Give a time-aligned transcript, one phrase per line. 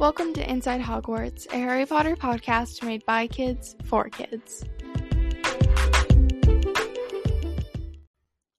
[0.00, 4.64] Welcome to Inside Hogwarts, a Harry Potter podcast made by kids for kids.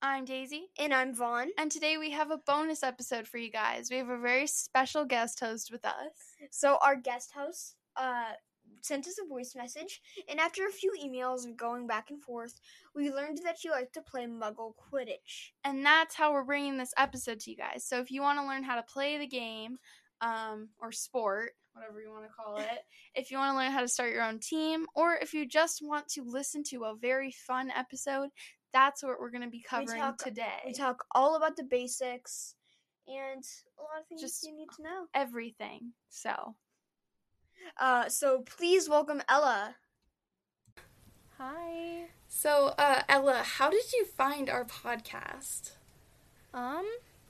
[0.03, 0.67] I'm Daisy.
[0.77, 1.47] And I'm Vaughn.
[1.57, 3.89] And today we have a bonus episode for you guys.
[3.89, 6.13] We have a very special guest host with us.
[6.51, 8.33] So, our guest host uh,
[8.81, 9.99] sent us a voice message,
[10.29, 12.59] and after a few emails and going back and forth,
[12.95, 15.53] we learned that she liked to play Muggle Quidditch.
[15.63, 17.83] And that's how we're bringing this episode to you guys.
[17.83, 19.79] So, if you want to learn how to play the game,
[20.21, 22.85] um, or sport, whatever you want to call it,
[23.15, 25.81] if you want to learn how to start your own team, or if you just
[25.83, 28.29] want to listen to a very fun episode,
[28.73, 30.61] that's what we're going to be covering talk- today.
[30.65, 32.55] We talk all about the basics
[33.07, 33.43] and
[33.79, 35.07] a lot of things Just- you need to know.
[35.13, 35.93] everything.
[36.09, 36.55] So,
[37.77, 39.75] Uh, so, please welcome Ella.
[41.37, 42.05] Hi.
[42.27, 45.71] so uh, Ella, how did you find our podcast?
[46.53, 46.85] Um,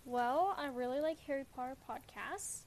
[0.05, 2.61] well, I really like Harry Potter podcasts,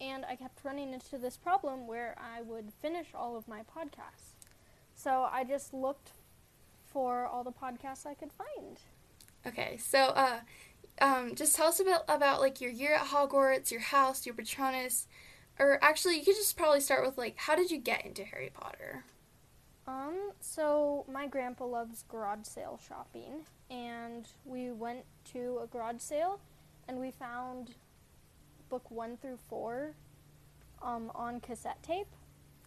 [0.00, 4.34] and I kept running into this problem where I would finish all of my podcasts.
[4.94, 6.10] So I just looked
[6.86, 8.78] for all the podcasts I could find.
[9.46, 10.40] Okay, so uh,
[11.00, 14.34] um, just tell us a bit about like your year at Hogwarts, your house, your
[14.34, 15.06] Patronus,
[15.58, 18.50] or actually, you could just probably start with like, how did you get into Harry
[18.52, 19.04] Potter?
[19.86, 26.40] Um, so my grandpa loves garage sale shopping, and we went to a garage sale,
[26.88, 27.70] and we found
[28.68, 29.94] book one through four,
[30.82, 32.08] um, on cassette tape,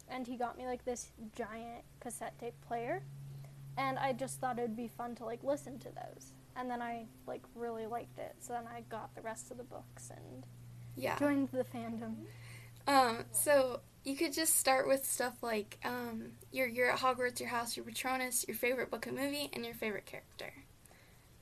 [0.10, 3.04] and he got me like this giant cassette tape player,
[3.78, 6.82] and I just thought it would be fun to like listen to those, and then
[6.82, 10.46] I like really liked it, so then I got the rest of the books and
[10.96, 11.18] Yeah.
[11.18, 12.26] joined the fandom.
[12.88, 17.50] Um, so you could just start with stuff like um, your year at Hogwarts, your
[17.50, 20.52] house, your Patronus, your favorite book and movie, and your favorite character.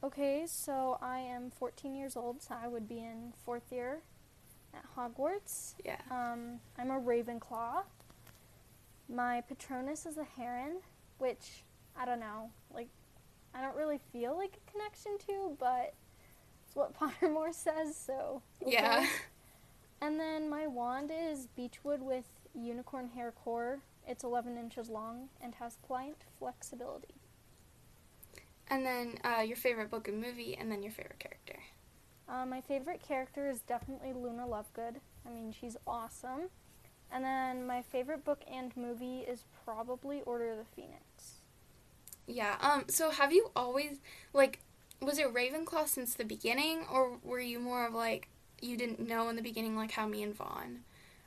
[0.03, 4.01] Okay, so I am 14 years old, so I would be in fourth year
[4.73, 5.75] at Hogwarts.
[5.85, 6.01] Yeah.
[6.11, 7.83] Um, I'm a Ravenclaw.
[9.09, 10.77] My Patronus is a Heron,
[11.17, 11.63] which
[11.99, 12.89] I don't know, like
[13.55, 15.93] I don't really feel like a connection to, but
[16.65, 18.73] it's what Pottermore says, so okay.
[18.73, 19.07] Yeah.
[20.01, 23.79] And then my wand is Beechwood with unicorn hair core.
[24.07, 27.15] It's 11 inches long and has pliant flexibility.
[28.69, 31.57] And then uh, your favorite book and movie, and then your favorite character.
[32.29, 34.99] Uh, my favorite character is definitely Luna Lovegood.
[35.25, 36.49] I mean, she's awesome.
[37.11, 41.41] And then my favorite book and movie is probably Order of the Phoenix.
[42.27, 42.57] Yeah.
[42.61, 42.85] Um.
[42.89, 43.99] So have you always
[44.33, 44.59] like
[45.01, 48.29] was it Ravenclaw since the beginning, or were you more of like
[48.61, 50.79] you didn't know in the beginning, like how me and Vaughn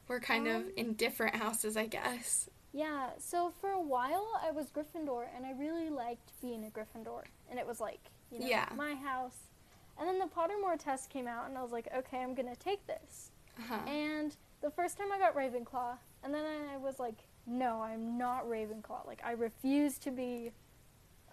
[0.09, 2.49] were kind of Um, in different houses, I guess.
[2.73, 7.25] Yeah, so for a while I was Gryffindor and I really liked being a Gryffindor.
[7.49, 8.69] And it was like, you know, Yeah.
[8.71, 9.50] my house.
[9.99, 12.59] And then the Pottermore test came out and I was like, okay, I'm going to
[12.59, 13.31] take this.
[13.59, 13.91] Uh-huh.
[13.91, 18.47] And the first time I got Ravenclaw, and then I was like, no, I'm not
[18.47, 19.07] Ravenclaw.
[19.07, 20.53] Like, I refuse to be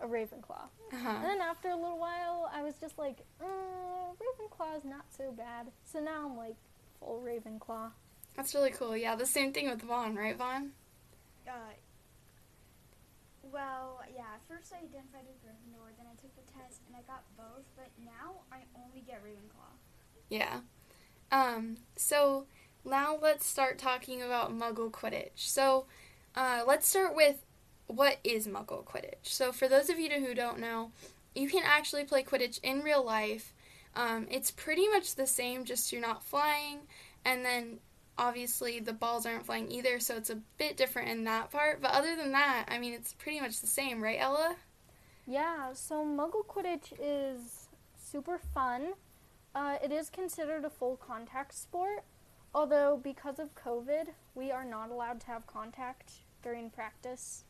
[0.02, 0.68] a Ravenclaw.
[0.94, 1.10] Uh-huh.
[1.10, 5.32] And then after a little while, I was just like, uh, Ravenclaw is not so
[5.32, 5.68] bad.
[5.86, 6.56] So now I'm like
[7.00, 7.92] full Ravenclaw.
[8.36, 8.96] That's really cool.
[8.96, 10.72] Yeah, the same thing with Vaughn, right, Vaughn?
[11.48, 11.74] Uh,
[13.52, 17.02] well, yeah, at first I identified as Gryffindor, then I took the test and I
[17.06, 19.76] got both, but now I only get Ravenclaw.
[20.30, 20.62] Yeah.
[21.32, 22.46] Um, so
[22.84, 25.32] now let's start talking about Muggle Quidditch.
[25.36, 25.86] So
[26.36, 27.46] uh, let's start with
[27.88, 29.24] what is Muggle Quidditch.
[29.24, 30.92] So for those of you who don't know,
[31.36, 33.54] you can actually play Quidditch in real life.
[33.96, 36.80] Um, it's pretty much the same, just you're not flying,
[37.26, 37.80] and then
[38.18, 41.82] obviously the balls aren't flying either, so it's a bit different in that part.
[41.82, 44.56] But other than that, I mean, it's pretty much the same, right, Ella?
[45.28, 47.68] Yeah, so Muggle Quidditch is
[48.02, 48.94] super fun.
[49.54, 52.04] Uh, it is considered a full contact sport,
[52.56, 57.44] although because of COVID, we are not allowed to have contact during practice,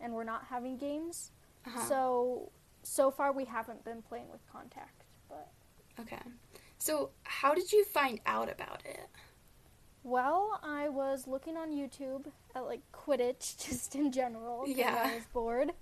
[0.00, 1.32] and we're not having games.
[1.66, 1.80] Uh-huh.
[1.88, 5.48] So so far we haven't been playing with contact, but
[6.00, 6.22] Okay.
[6.78, 9.06] So how did you find out about it?
[10.02, 12.24] well, I was looking on YouTube
[12.54, 14.64] at like Quidditch just in general.
[14.66, 15.10] Yeah.
[15.10, 15.72] I was bored.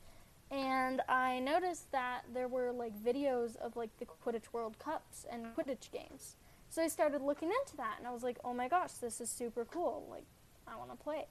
[0.50, 5.45] And I noticed that there were like videos of like the Quidditch World Cups and
[5.56, 6.37] Quidditch games.
[6.71, 9.31] So I started looking into that and I was like, "Oh my gosh, this is
[9.31, 10.06] super cool.
[10.11, 10.27] Like
[10.67, 11.27] I want to play."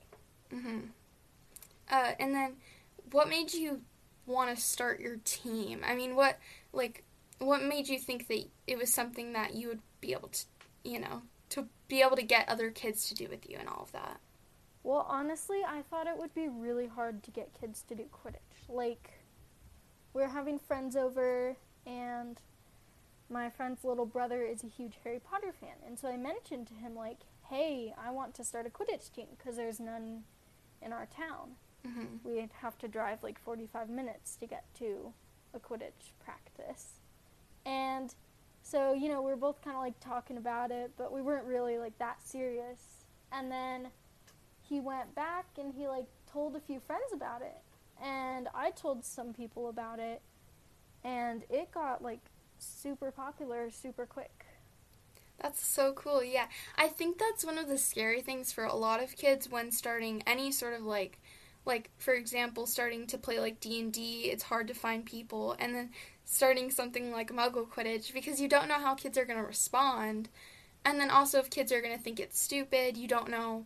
[0.52, 0.92] hmm
[1.90, 2.58] Uh, and then,
[3.12, 3.81] what made you
[4.25, 5.81] want to start your team?
[5.86, 6.40] I mean, what
[6.74, 7.04] like
[7.40, 10.46] what made you think that it was something that you would be able to,
[10.84, 13.84] you know, to be able to get other kids to do with you and all
[13.84, 14.19] of that?
[14.84, 18.46] Well, honestly, I thought it would be really hard to get kids to do Quidditch.
[18.69, 19.19] Like,
[20.14, 21.56] we were having friends over,
[21.86, 22.42] and
[23.30, 26.74] my friend's little brother is a huge Harry Potter fan, and so I mentioned to
[26.74, 27.19] him like,
[27.50, 30.24] "Hey, I want to start a Quidditch team because there's none
[30.81, 31.56] in our town.
[31.86, 35.14] hmm We'd have to drive like 45 minutes to get to
[35.54, 37.00] a Quidditch practice."
[37.66, 38.14] And
[38.64, 41.46] so, you know, we were both kind of like talking about it, but we weren't
[41.46, 43.06] really like that serious.
[43.31, 43.92] And then
[44.62, 47.62] he went back and he like told a few friends about it.
[48.03, 50.21] And I told some people about it.
[51.03, 52.21] And it got like
[52.59, 54.45] super popular super quick.
[55.39, 56.23] That's so cool.
[56.23, 56.47] Yeah.
[56.77, 60.23] I think that's one of the scary things for a lot of kids when starting
[60.25, 61.19] any sort of like
[61.65, 65.89] like for example starting to play like D&D, it's hard to find people and then
[66.23, 70.29] starting something like Muggle Quidditch because you don't know how kids are going to respond.
[70.85, 73.65] And then also if kids are going to think it's stupid, you don't know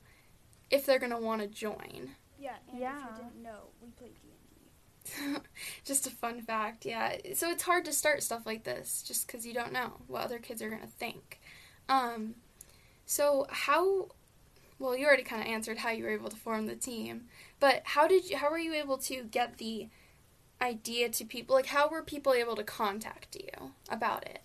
[0.71, 2.15] if they're going to want to join.
[2.41, 2.97] Yeah, and Yeah.
[2.97, 5.37] if you didn't know, we played D&D.
[5.85, 7.17] just a fun fact, yeah.
[7.35, 10.39] So it's hard to start stuff like this just because you don't know what other
[10.39, 11.39] kids are going to think.
[11.87, 12.35] Um,
[13.05, 14.09] so how,
[14.79, 17.25] well, you already kind of answered how you were able to form the team,
[17.59, 19.89] but how did you, how were you able to get the
[20.61, 21.55] idea to people?
[21.55, 24.41] Like, how were people able to contact you about it?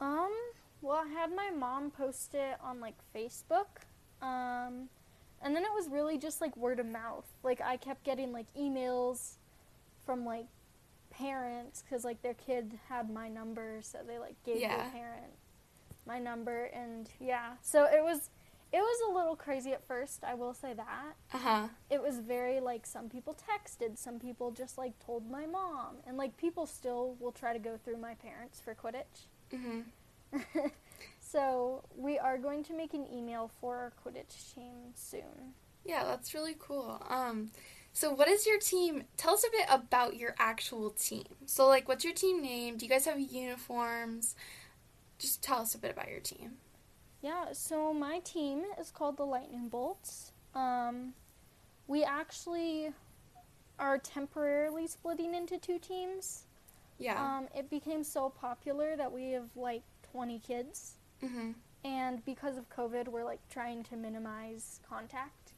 [0.00, 0.32] Um,
[0.80, 3.66] well, I had my mom post it on like Facebook.
[4.22, 4.88] Um,
[5.42, 7.26] and then it was really just like word of mouth.
[7.42, 9.34] Like I kept getting like emails
[10.04, 10.46] from like
[11.10, 14.76] parents cuz like their kid had my number, so they like gave Yeah.
[14.76, 15.32] their parent
[16.06, 17.56] my number and yeah.
[17.62, 18.30] So it was
[18.70, 21.14] it was a little crazy at first, I will say that.
[21.32, 21.68] Uh huh.
[21.88, 26.16] It was very like some people texted, some people just like told my mom, and
[26.18, 29.26] like people still will try to go through my parents for Quidditch.
[29.50, 29.80] hmm
[31.30, 35.54] so we are going to make an email for our Quidditch team soon.
[35.84, 37.02] Yeah, that's really cool.
[37.08, 37.50] Um,
[37.92, 39.04] so what is your team?
[39.16, 41.26] Tell us a bit about your actual team.
[41.46, 42.76] So like, what's your team name?
[42.76, 44.36] Do you guys have uniforms?
[45.18, 46.52] Just tell us a bit about your team.
[47.20, 50.32] Yeah, so my team is called the Lightning Bolts.
[50.54, 51.14] Um,
[51.88, 52.92] we actually
[53.78, 56.44] are temporarily splitting into two teams.
[56.98, 57.20] Yeah.
[57.20, 59.82] Um, it became so popular that we have like
[60.12, 60.97] 20 kids.
[61.22, 61.54] Mhm.
[61.84, 65.52] and because of COVID, we're like trying to minimize contact.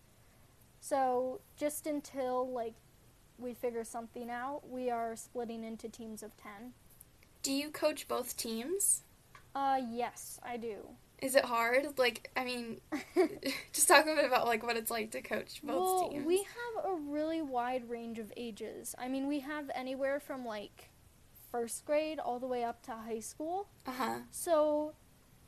[0.80, 2.74] So just until like
[3.38, 6.72] we figure something out, we are splitting into teams of ten.
[7.42, 9.02] Do you coach both teams?
[9.54, 10.76] Uh, yes, I do.
[11.20, 11.98] Is it hard?
[11.98, 12.80] Like, I mean,
[13.72, 16.26] just talk a bit about like what it's like to coach both well, teams.
[16.26, 18.94] we have a really wide range of ages.
[18.98, 20.90] I mean, we have anywhere from like
[21.52, 23.68] first grade all the way up to high school.
[23.86, 24.14] Uh huh.
[24.30, 24.94] So,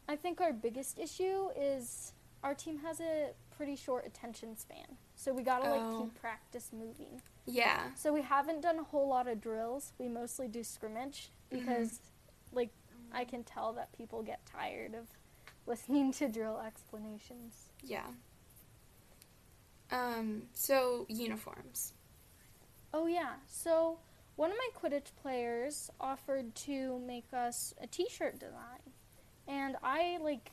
[0.08, 2.12] I think our biggest issue is
[2.43, 4.96] our team has a pretty short attention span.
[5.14, 6.02] So we gotta like Oh.
[6.04, 7.22] keep practice moving.
[7.46, 7.94] Yeah.
[7.94, 9.93] So we haven't done a whole lot of drills.
[9.99, 12.00] We mostly do scrimmage because,
[12.52, 12.70] like,
[13.12, 15.06] I can tell that people get tired of
[15.66, 17.69] listening to drill explanations.
[17.82, 18.06] Yeah.
[19.90, 20.48] Um.
[20.55, 21.93] So uniforms.
[22.94, 23.34] Oh yeah.
[23.46, 23.98] So
[24.37, 28.81] one of my Quidditch players offered to make us a T-shirt design,
[29.52, 30.50] and I like,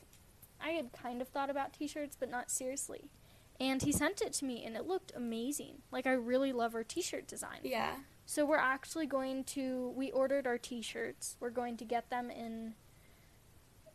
[0.62, 3.10] I had kind of thought about T-shirts, but not seriously.
[3.58, 5.82] And he sent it to me, and it looked amazing.
[5.90, 7.60] Like I really love our T-shirt design.
[7.62, 7.92] Yeah.
[8.26, 11.36] So we're actually going to we ordered our t-shirts.
[11.40, 12.74] We're going to get them in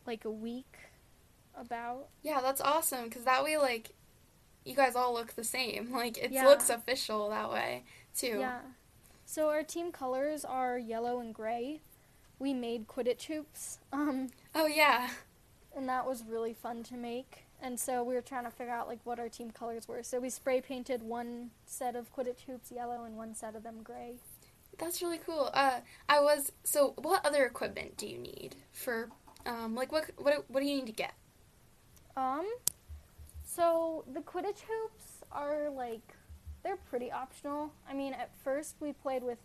[0.06, 0.76] like a week
[1.58, 2.08] about.
[2.22, 3.92] Yeah, that's awesome because that way, like,
[4.64, 5.90] you guys all look the same.
[5.92, 6.46] Like, it Yeah.
[6.46, 8.38] looks official that way too.
[8.40, 8.60] Yeah.
[9.24, 11.80] So our team colors are yellow and gray.
[12.38, 13.78] We made Quidditch hoops.
[13.92, 15.08] Um Oh yeah.
[15.76, 17.44] and that was really fun to make.
[17.60, 20.02] And so we were trying to figure out like what our team colors were.
[20.02, 23.82] So we spray painted one set of Quidditch hoops yellow and one set of them
[23.82, 24.16] gray.
[24.78, 25.50] That's really cool.
[25.54, 26.92] Uh, I was so.
[26.98, 29.08] What other equipment do you need for?
[29.46, 31.14] Um, like what what what do you need to get?
[32.14, 32.46] Um,
[33.44, 36.14] so the Quidditch hoops are like,
[36.62, 37.72] they're pretty optional.
[37.88, 39.38] I mean, at first we played with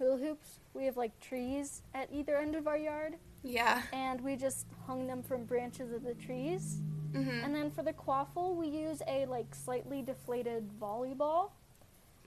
[0.00, 0.58] hula hoops.
[0.74, 3.82] We have like trees at either end of our yard, Yeah.
[3.92, 6.80] and we just hung them from branches of the trees.
[7.12, 7.44] Mhm.
[7.44, 11.50] And then for the quaffle, we use a like slightly deflated volleyball.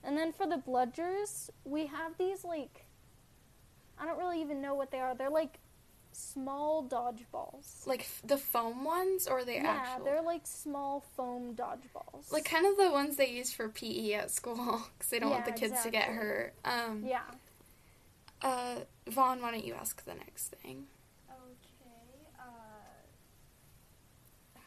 [0.02, 2.84] And then for the bludgers, we have these like,
[3.98, 5.14] I don't really even know what they are.
[5.14, 5.58] They're like
[6.12, 7.86] small dodgeballs.
[7.86, 10.04] Like f- the foam ones or the yeah, actual?
[10.04, 12.30] they're like small foam dodgeballs.
[12.30, 15.44] like kind of the ones they use for PE at school because they don't want
[15.46, 16.52] the Yeah, kids to get hurt.
[16.64, 17.22] Um, yeah.
[18.44, 18.76] Uh,
[19.08, 20.86] Vaughn, why don't you ask the next thing?
[21.28, 22.28] Okay.
[22.38, 22.42] Uh,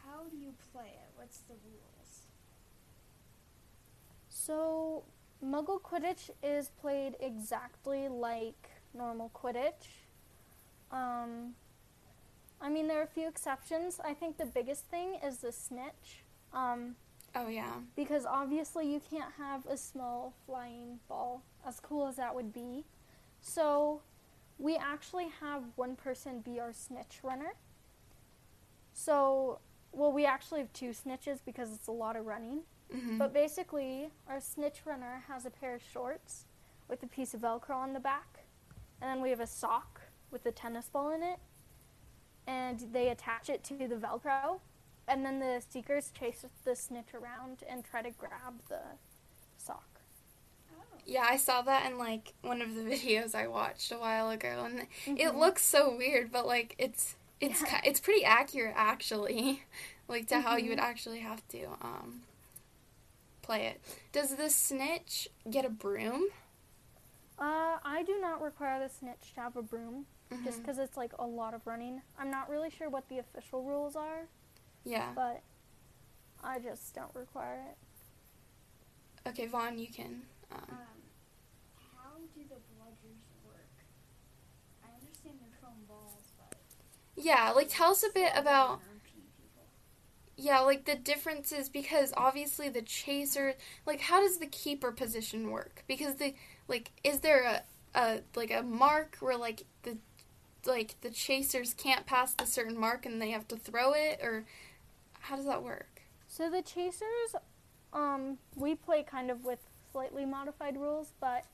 [0.04, 1.10] how do you play it?
[1.16, 2.22] What's the rules?
[4.28, 5.04] So,
[5.44, 9.86] Muggle Quidditch is played exactly like normal Quidditch.
[10.90, 11.54] Um,
[12.60, 14.00] I mean, there are a few exceptions.
[14.04, 16.22] I think the biggest thing is the snitch.
[16.52, 16.96] Um,
[17.36, 17.74] Oh yeah.
[17.94, 22.84] because obviously you can't have a small flying ball, as cool as that would be.
[23.40, 24.02] So
[24.58, 27.54] we actually have one person be our snitch runner.
[28.92, 29.60] So,
[29.92, 32.60] well, we actually have two snitches because it's a lot of running.
[32.92, 36.46] hmm But basically, our snitch runner has a pair of shorts
[36.88, 38.44] with a piece of Velcro on the back,
[39.00, 41.38] and then we have a sock with a tennis ball in it,
[42.46, 44.60] and they attach it to the Velcro,
[45.06, 48.80] and then the seekers chase the snitch around and try to grab the
[49.58, 49.97] sock.
[51.08, 54.64] Yeah, I saw that in like one of the videos I watched a while ago,
[54.66, 54.80] and
[55.18, 55.38] it Mhm.
[55.38, 57.80] looks so weird, but like it's it's Yeah.
[57.82, 59.62] it's pretty accurate actually,
[60.08, 60.82] like to how you would Mhm.
[60.82, 62.22] actually have to um
[63.40, 63.80] play it.
[64.12, 66.26] Does the snitch get a broom?
[67.38, 70.06] Uh, I do not require the snitch to have a broom,
[70.44, 70.62] just Mhm.
[70.62, 72.02] because it's like a lot of running.
[72.18, 74.26] I'm not really sure what the official rules are,
[74.84, 75.12] Yeah.
[75.14, 75.42] but
[76.44, 77.78] I just don't require it.
[79.28, 80.26] Okay, Vaughn, you can.
[80.50, 81.02] Um, Um,
[81.76, 83.84] how do the bludgers work?
[84.84, 86.56] I understand they're throwing balls, but
[87.20, 89.64] yeah, like tell us a bit about Or pee people.
[90.36, 93.54] yeah, like the differences because obviously the chaser,
[93.86, 95.84] like how does the keeper position work?
[95.86, 96.34] Because the
[96.68, 97.62] like is there a
[97.98, 99.96] a like a mark where like the
[100.66, 104.44] like the chasers can't pass the certain mark and they have to throw it or
[105.20, 106.02] how does that work?
[106.28, 107.34] So the chasers,
[107.92, 109.60] um, we play kind of with
[109.92, 111.44] slightly modified rules, but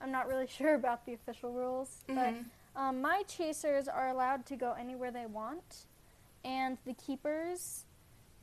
[0.00, 2.00] I'm not really sure about the official rules.
[2.08, 2.34] But
[2.76, 5.86] um, my chasers are allowed to go anywhere they want,
[6.44, 7.84] and the keepers,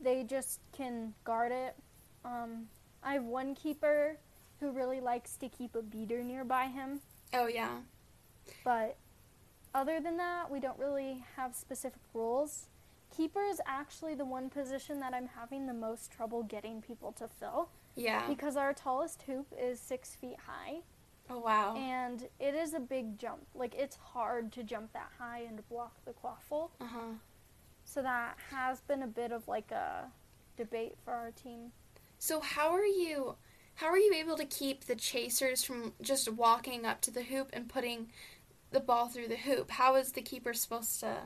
[0.00, 1.76] they just can guard it.
[2.24, 2.66] Um,
[3.02, 4.16] I have one keeper
[4.60, 7.00] who really likes to keep a beater nearby him,
[7.34, 7.78] Oh yeah.
[8.64, 8.96] but
[9.74, 12.66] other than that, we don't really have specific rules.
[13.16, 17.28] Keeper is actually the one position that I'm having the most trouble getting people to
[17.28, 18.26] fill Yeah.
[18.28, 20.80] because our tallest hoop is six feet high
[21.32, 21.74] Oh wow.
[21.76, 23.46] and it is a big jump.
[23.54, 26.70] Like it's hard to jump that high and block the quaffle.
[26.80, 27.14] Uh-huh.
[27.84, 30.10] So that has been a bit of like a
[30.56, 31.72] debate for our team.
[32.18, 33.36] So how are you
[33.76, 37.50] how are you able to keep the chasers from just walking up to the hoop
[37.52, 38.08] and putting
[38.70, 39.70] the ball through the hoop?
[39.70, 41.16] How is the keeper supposed to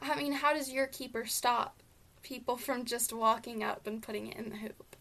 [0.00, 1.82] I mean, how does your keeper stop
[2.22, 4.96] people from just walking up and putting it in the hoop?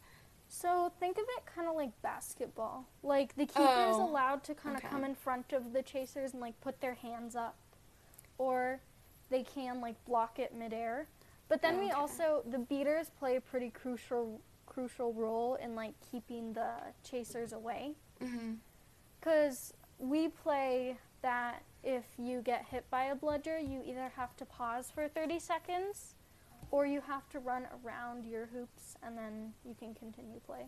[0.54, 2.86] So think of it kind of like basketball.
[3.02, 4.92] Like the keeper is Oh, allowed to kind of okay.
[4.92, 7.56] come in front of the chasers and like put their hands up,
[8.38, 8.80] or
[9.32, 11.08] they can like block it midair.
[11.50, 16.54] But then we also the beaters play a pretty crucial crucial role in like keeping
[16.54, 16.70] the
[17.04, 17.94] chasers away.
[18.24, 18.54] Mm-hmm.
[19.20, 24.46] Because we play that if you get hit by a bludger, you either have to
[24.46, 26.14] pause for 30 seconds
[26.74, 30.66] or you have to run around your hoops and then you can continue play.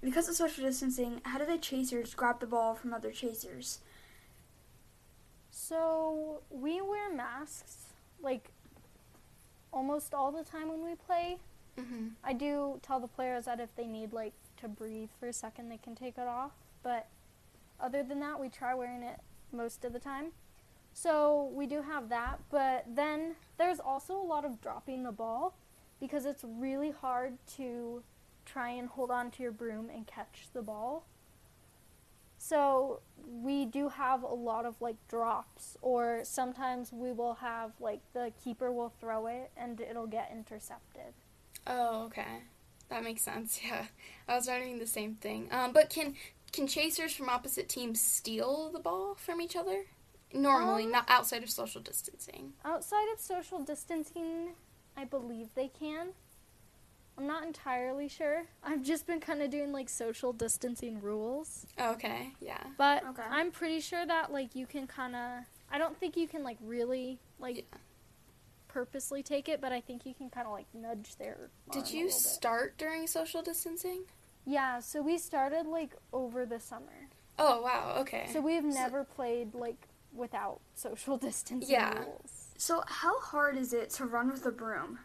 [0.00, 3.80] Because of social distancing, how do the chasers grab the ball from other chasers?
[5.50, 8.52] So we wear masks like
[9.70, 11.36] almost all the time when we play.
[11.76, 12.12] Mhm.
[12.24, 15.68] I do tell the players that if they need like to breathe for a second,
[15.68, 16.52] they can take it off.
[16.82, 17.06] But
[17.78, 19.20] other than that, we try wearing it
[19.52, 20.32] most of the time.
[20.94, 22.40] So we do have that.
[22.50, 25.54] But then there's also a lot of dropping the ball
[26.00, 28.02] because it's really hard to
[28.46, 31.04] try and hold on to your broom and catch the ball.
[32.38, 33.00] So
[33.42, 38.32] we do have a lot of like drops, or sometimes we will have like the
[38.42, 41.14] keeper will throw it and it'll get intercepted.
[41.66, 42.42] Oh, okay.
[42.90, 43.60] That makes sense.
[43.66, 43.86] Yeah.
[44.28, 45.48] I was wondering the same thing.
[45.50, 46.14] Um, but can
[46.52, 49.86] can chasers from opposite teams steal the ball from each other?
[50.34, 52.52] Normally, Um, not outside of social distancing.
[52.64, 54.54] Outside of social distancing,
[54.96, 56.08] I believe they can.
[57.16, 58.46] I'm not entirely sure.
[58.64, 62.32] I've just been kind of doing like social distancing rules, okay.
[62.40, 62.58] Yeah.
[62.76, 63.22] but Okay.
[63.30, 65.44] I'm pretty sure that like you can kind of.
[65.70, 67.78] I don't think you can like really like Yeah.
[68.66, 71.50] purposely take it, but I think you can kind of like nudge their.
[71.70, 72.26] Did you little bit.
[72.28, 74.02] start during social distancing?
[74.44, 77.08] Yeah, so we started like over the summer.
[77.38, 77.94] Oh, wow.
[77.98, 78.28] Okay.
[78.32, 81.98] So we've never played like without social distancing Yeah.
[81.98, 82.48] rules.
[82.56, 84.98] So, how hard is it to run with a broom?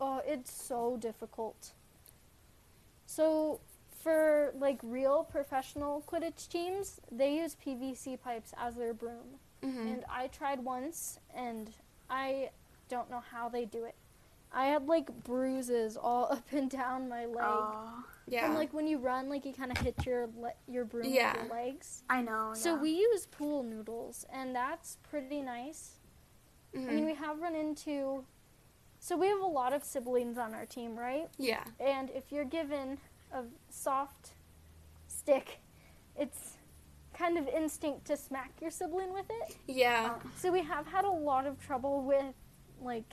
[0.00, 1.72] Oh, it's so difficult.
[3.06, 3.60] So,
[4.02, 9.38] for like real professional Quidditch teams, they use PVC pipes as their broom.
[9.62, 9.92] Mhm.
[9.92, 11.70] And I tried once and
[12.10, 12.50] I
[12.88, 13.94] don't know how they do it.
[14.54, 17.36] I had like bruises all up and down my leg.
[17.40, 18.46] Oh, yeah.
[18.46, 21.32] And like when you run, like you kind of hit your le- your broom Yeah.
[21.32, 22.02] with your legs.
[22.10, 22.52] I know.
[22.54, 22.80] So yeah.
[22.82, 25.98] we use pool noodles, and that's pretty nice.
[26.74, 26.86] I Mhm.
[26.88, 28.24] mean, we have run into.
[28.98, 31.28] So we have a lot of siblings on our team, right?
[31.36, 31.64] Yeah.
[31.80, 32.98] And if you're given
[33.32, 34.34] a soft
[35.08, 35.58] stick,
[36.16, 36.56] it's
[37.12, 39.56] kind of instinct to smack your sibling with it.
[39.66, 40.14] Yeah.
[40.36, 42.34] So we have had a lot of trouble with
[42.80, 43.04] like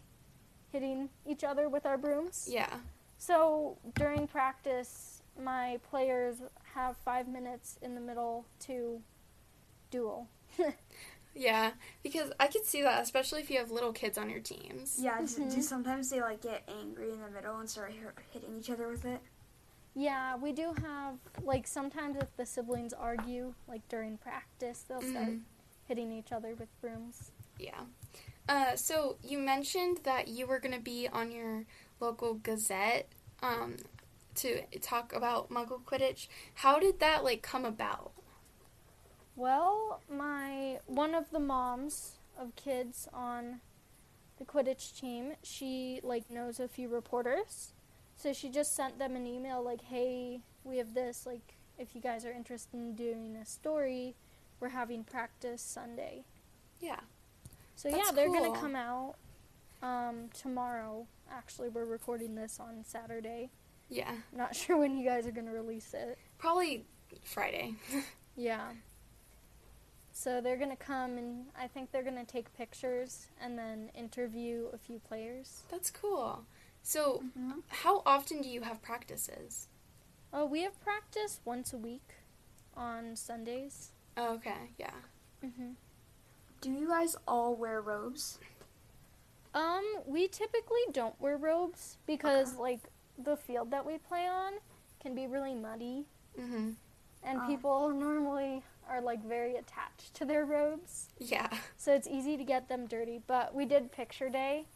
[0.71, 2.47] hitting each other with our brooms.
[2.51, 2.73] Yeah.
[3.17, 6.37] So during practice, my players
[6.75, 9.01] have five minutes in the middle to
[9.91, 10.27] duel.
[11.35, 11.71] Yeah.
[12.01, 14.97] Because I could see that, especially if you have little kids on your teams.
[14.99, 15.53] Yeah, do, Mhm.
[15.55, 17.93] do sometimes they like get angry in the middle and start
[18.31, 19.21] hitting each other with it?
[19.93, 25.27] Yeah, we do have like sometimes if the siblings argue, like during practice, they'll start
[25.27, 25.41] Mhm.
[25.87, 27.31] hitting each other with brooms.
[27.59, 27.81] Yeah.
[28.49, 31.65] Uh, so you mentioned that you were going to be on your
[31.99, 33.07] local Gazette
[33.43, 33.75] um,
[34.33, 36.27] to talk about Muggle Quidditch.
[36.55, 38.11] How did that like come about?
[39.35, 43.61] Well, my one of the moms of kids on
[44.39, 47.73] the Quidditch team, she like knows a few reporters.
[48.15, 52.01] So she just sent them an email like, "Hey, we have this like if you
[52.01, 54.15] guys are interested in doing a story,
[54.59, 56.23] we're having practice Sunday."
[56.81, 57.01] Yeah.
[57.79, 58.39] So That's yeah, they're cool.
[58.39, 59.15] going to come out
[59.81, 61.07] um tomorrow.
[61.31, 63.51] Actually, we're recording this on Saturday.
[63.87, 64.11] Yeah.
[64.33, 66.17] Not sure when you guys are going to release it.
[66.37, 66.83] Probably
[67.23, 67.75] Friday.
[68.35, 68.71] Yeah.
[70.13, 73.89] So they're going to come and I think they're going to take pictures and then
[73.95, 75.63] interview a few players.
[75.69, 76.43] That's cool.
[76.83, 77.63] So, Mhm.
[77.67, 79.67] how often do you have practices?
[80.33, 82.15] Oh, we have practice once a week
[82.75, 83.91] on Sundays.
[84.17, 84.71] Oh, okay.
[84.77, 84.95] Yeah.
[85.41, 85.71] hmm
[86.61, 88.39] Do you guys all wear robes?
[89.53, 92.81] Um, we typically don't wear robes because like
[93.17, 94.53] the field that we play on
[95.01, 96.05] can be really muddy
[96.37, 96.75] Mhm.
[97.23, 97.47] and Oh.
[97.47, 101.09] people normally are like very attached to their robes.
[101.17, 101.49] Yeah.
[101.77, 103.19] So it's easy to get them dirty.
[103.25, 104.67] But we did picture day,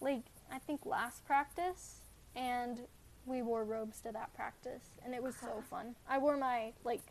[0.00, 2.00] like I think last practice,
[2.34, 2.86] and
[3.26, 5.96] we wore robes to that practice, and it was so fun.
[6.06, 7.02] I wore my like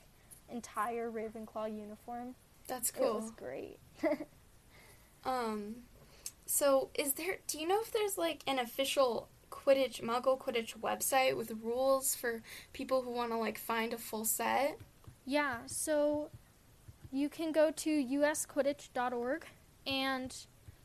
[0.50, 2.36] entire Ravenclaw uniform.
[2.68, 3.18] That's cool.
[3.18, 3.80] It was great.
[5.26, 5.76] Um,
[6.46, 7.38] so is there?
[7.48, 12.42] Do you know if there's like an official Quidditch Muggle Quidditch website with rules for
[12.72, 14.80] people who want to like find a full set?
[15.26, 16.30] yeah, so
[17.12, 19.46] you can go to usquidditch.org,
[19.86, 20.34] and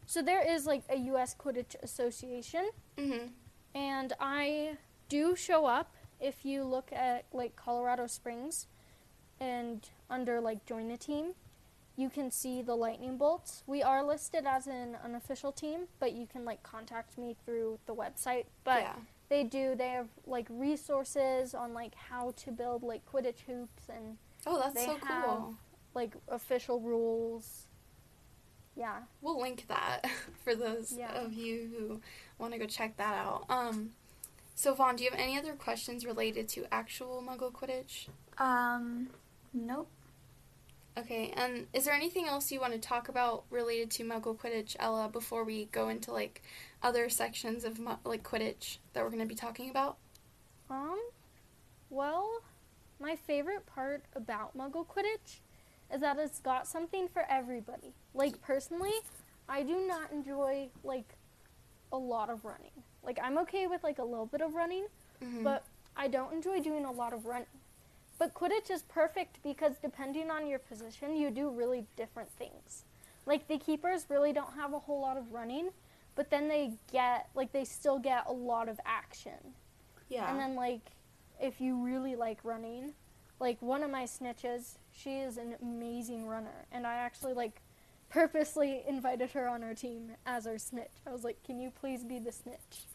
[0.07, 2.68] so there is like a US Quidditch Association.
[2.98, 3.29] Mm-hmm.
[3.75, 4.77] and I
[5.09, 8.66] do show up if you look at like Colorado Springs
[9.40, 11.33] and under like join a team
[11.97, 16.27] you can see the lightning bolts we are listed as an unofficial team but you
[16.27, 18.95] can like contact me through the website but yeah.
[19.29, 24.17] they do they have like resources on like how to build like quidditch hoops and
[24.47, 25.55] Oh, that's they so have- cool.
[25.95, 27.67] like official rules
[28.77, 30.07] yeah We'll link that
[30.45, 31.13] for those Yeah.
[31.15, 32.01] of you who
[32.39, 33.45] want to go check that out.
[33.51, 33.91] Um,
[34.55, 38.09] so Vaughn, do you have any other questions related to actual Muggle Quidditch?
[38.39, 39.09] Um,
[39.55, 39.89] nope.
[40.99, 44.77] Okay, and is there anything else you want to talk about related to Muggle Quidditch,
[44.79, 46.43] Ella, before we go into like
[46.83, 49.97] other sections of like Quidditch that we're going to be talking about?
[50.69, 51.01] Um,
[51.89, 52.43] well,
[53.01, 55.41] my favorite part about Muggle Quidditch
[55.95, 57.95] is that it's got something for everybody.
[58.13, 58.93] Like personally,
[59.49, 61.15] I do not enjoy like
[61.91, 62.71] a lot of running.
[63.03, 64.87] Like I'm okay with like a little bit of running,
[65.25, 65.45] Mm-hmm.
[65.45, 65.65] but
[65.97, 67.47] I don't enjoy doing a lot of running.
[68.23, 72.85] But Quidditch is perfect because depending on your position, you do really different things.
[73.27, 75.71] Like the keepers really don't have a whole lot of running,
[76.15, 79.57] but then they get like they still get a lot of action.
[80.09, 80.31] yeah.
[80.31, 80.93] And then like
[81.41, 82.93] if you really like running,
[83.41, 87.61] like one of my snitches, she is an amazing runner and I actually like
[88.09, 90.93] purposely invited her on our team as our snitch.
[91.09, 92.87] I was like, "Can you please be the snitch?"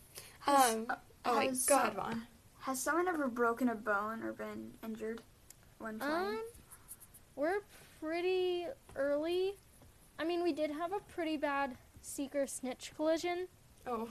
[0.47, 0.87] um,
[1.25, 2.27] oh wait, has go some- ahead, Vaughn.
[2.67, 5.21] Has someone ever broken a bone or been injured
[5.79, 6.13] when playing?
[6.15, 6.39] Um
[7.37, 7.61] we're
[8.01, 9.53] pretty early.
[10.19, 13.47] I mean, we did have a pretty bad seeker snitch collision.
[13.85, 14.09] Oh,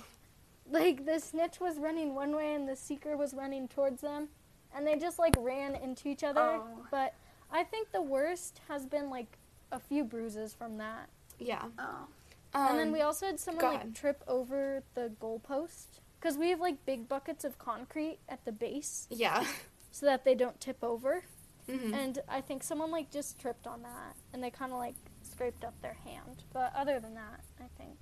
[0.70, 4.28] Like the snitch was running one way and the seeker was running towards them
[4.74, 6.40] and they just like ran into each other.
[6.40, 6.86] Oh.
[6.90, 7.12] But
[7.52, 9.36] I think the worst has been like
[9.70, 11.10] a few bruises from that.
[11.38, 11.64] yeah.
[11.78, 12.06] oh.
[12.54, 13.94] Um, and then we also had someone like ahead.
[13.94, 19.06] trip over the goalpost because we have like big buckets of concrete at the base
[19.10, 19.44] yeah.
[19.92, 21.22] so that they don't tip over.
[21.70, 24.96] hmm And I think someone like just tripped on that and they kind of like
[25.22, 26.42] scraped up their hand.
[26.52, 27.96] But other than that, I think.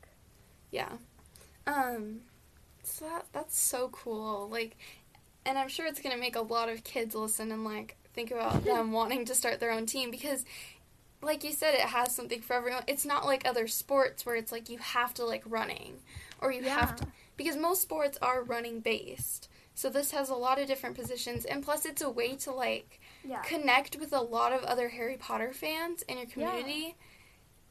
[0.70, 0.92] Yeah.
[1.66, 2.20] Um
[2.82, 4.48] so that that's so cool.
[4.48, 4.78] Like
[5.44, 8.30] and I'm sure it's going to make a lot of kids listen and like think
[8.30, 10.46] about them wanting to start their own team because
[11.20, 12.84] like you said, it has something for everyone.
[12.86, 15.98] It's not like other sports where it's like you have to like running
[16.40, 17.06] or you have to
[17.36, 19.48] because most sports are running based.
[19.74, 23.00] So this has a lot of different positions and plus it's a way to like
[23.24, 23.42] Yeah.
[23.42, 26.32] connect with a lot of other Harry Potter fans in your Yeah.
[26.32, 26.96] community.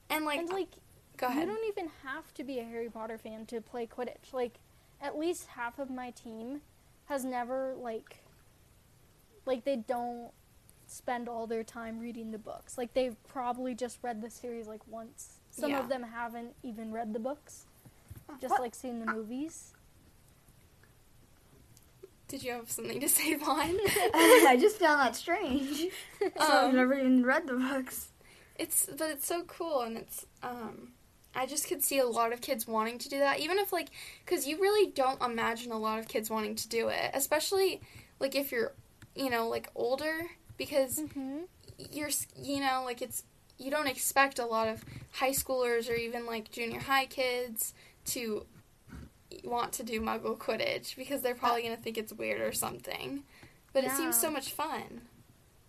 [0.10, 0.69] And like and uh, like
[1.17, 1.47] go you ahead.
[1.47, 4.34] don't even have to be a Harry Potter fan to play Quidditch.
[4.34, 4.60] Like
[5.02, 6.62] at least half of my team
[7.06, 8.17] has never like
[9.45, 10.32] like they don't
[10.88, 12.78] spend all their time reading the books.
[12.78, 15.39] Like they've probably just read the series like once.
[15.52, 15.80] Some Yeah.
[15.80, 17.65] of them haven't even read the books.
[18.41, 18.62] Just What?
[18.62, 19.73] like seeing the movies.
[22.27, 23.77] Did you have something to say, Vaughn?
[24.13, 25.88] I just found that strange.
[26.19, 28.09] so I've Um, never even read the books.
[28.57, 30.93] It's but it's so cool and it's um
[31.36, 33.89] I just could see a lot of kids wanting to do that even if like
[34.27, 37.81] cuz you really don't imagine a lot of kids wanting to do it especially
[38.19, 38.73] like if you're
[39.15, 41.39] you know like older because Mm-hmm.
[41.91, 43.23] you're you know like it's
[43.57, 47.73] you don't expect a lot of high schoolers or even like junior high kids
[48.05, 48.45] to
[49.43, 53.23] want to do muggle quidditch because they're probably going to think it's weird or something
[53.73, 55.01] but it seems so much fun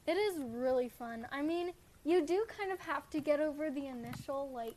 [0.06, 1.26] It is really fun.
[1.32, 1.72] I mean,
[2.04, 4.76] you do kind of have to get over the initial like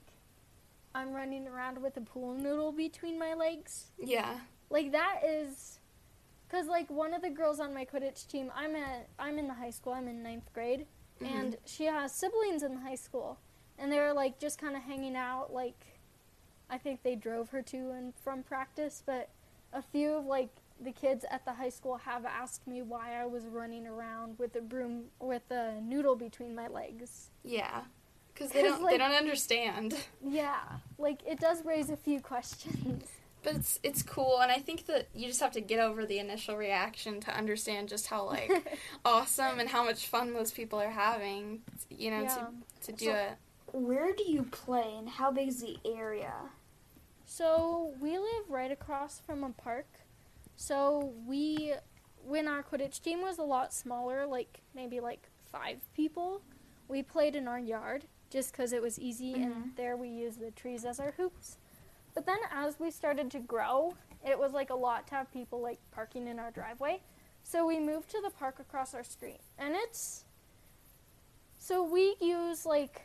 [0.96, 3.88] I'm running around with a pool noodle between my legs.
[4.00, 4.40] yeah
[4.70, 5.80] Like that is
[6.50, 9.54] cuz like one of the girls on my Quidditch team, I'm at I'm in the
[9.54, 9.92] high school.
[9.94, 10.88] I'm in ninth grade
[11.20, 11.36] Mhm.
[11.36, 13.38] and she has siblings in the high school
[13.78, 15.97] and they're like just kind of hanging out like
[16.70, 19.30] I think they drove her to and from practice, but
[19.74, 20.50] a few of like
[20.80, 24.56] the kids at the high school have asked me why I was running around with
[24.56, 27.30] a broom with a noodle between my legs.
[27.44, 27.82] Yeah,
[28.34, 29.96] because they 'Cause, don't they don't understand.
[30.24, 30.60] Yeah,
[30.98, 33.08] like it does raise a few questions.
[33.44, 36.20] But it's it's cool, and I think that you just have to get over the
[36.20, 38.52] initial reaction to understand just how like
[39.06, 41.62] awesome and how much fun those people are having.
[41.90, 42.36] You know, yeah.
[42.82, 43.32] to to do So- it.
[43.74, 46.34] Where do you play and how big is the area?
[47.30, 49.86] So we live right across from a park.
[50.56, 51.74] So we,
[52.26, 56.42] when our Quidditch team was a lot smaller, like maybe like five people,
[56.88, 59.44] we played in our yard just because it was easy, Mhm.
[59.44, 61.58] and there we used the trees as our hoops.
[62.14, 65.60] But then as we started to grow, it was like a lot to have people
[65.60, 67.02] like parking in our driveway.
[67.44, 70.24] So we moved to the park across our street, and it's.
[71.60, 73.02] So we use like,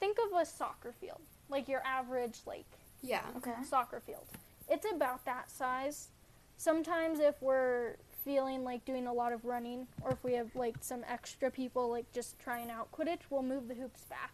[0.00, 2.66] think of a soccer field, like your average like
[3.02, 3.22] Yeah.
[3.36, 3.54] Okay.
[3.68, 4.26] soccer field.
[4.68, 6.08] It's about that size.
[6.56, 10.76] Sometimes if we're feeling like doing a lot of running or if we have like
[10.80, 14.32] some extra people like just trying out Quidditch, we'll move the hoops back.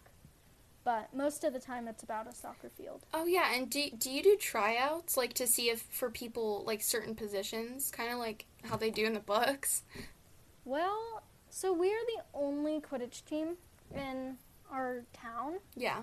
[0.85, 3.05] But most of the time it's about a soccer field.
[3.13, 6.83] Oh yeah, and do do you do tryouts like to see if for people like
[6.83, 9.83] certain positions, kind of like how they do in the books?
[10.65, 13.57] Well, so we're the only Quidditch team
[13.95, 14.37] in
[14.71, 15.59] our town.
[15.77, 16.03] Yeah.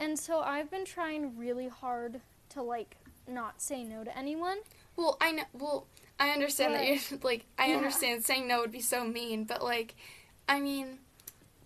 [0.00, 2.96] And so I've been trying really hard to like
[3.28, 4.58] not say no to anyone.
[4.96, 5.44] Well, I know.
[5.52, 5.86] Well,
[6.18, 7.44] I understand that But- you like.
[7.58, 7.76] I Yeah.
[7.76, 9.94] understand saying no would be so mean, but like,
[10.48, 10.98] I mean,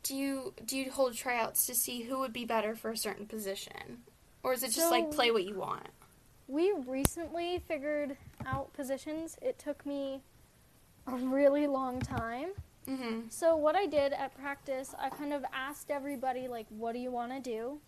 [0.03, 3.27] do you do you hold tryouts to see who would be better for a certain
[3.27, 4.03] position,
[4.43, 5.87] or is it just like play what you want?
[6.47, 9.39] We recently figured out positions.
[9.41, 10.21] It took me
[11.07, 12.49] a really long time.
[12.87, 13.29] Mm-hmm.
[13.31, 17.11] So what I did at practice, I kind of asked everybody like, "What do you
[17.11, 17.81] want to do?"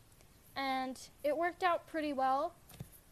[0.56, 2.54] And it worked out pretty well.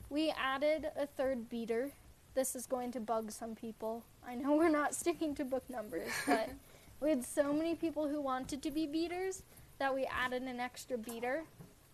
[0.08, 1.90] We added a third beater.
[2.34, 4.02] This is going to bug some people.
[4.26, 6.50] I know we're not sticking to book numbers, but
[7.00, 9.42] we had so many people who wanted to be beaters
[9.78, 11.44] that we added an extra beater,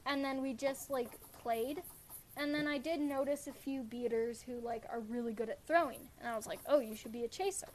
[0.06, 1.10] and then we just like
[1.42, 1.82] played.
[2.36, 6.00] And then I did notice a few beaters who like are really good at throwing,
[6.20, 7.68] and I was like, "Oh, you should be a chaser."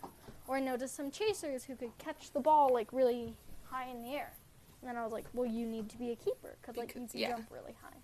[0.48, 4.12] Or I noticed some chasers who could catch the ball like really high in the
[4.12, 4.32] air.
[4.86, 7.08] And then I was like, well, you need to be a keeper because like you
[7.08, 7.30] can yeah.
[7.32, 7.98] jump really high.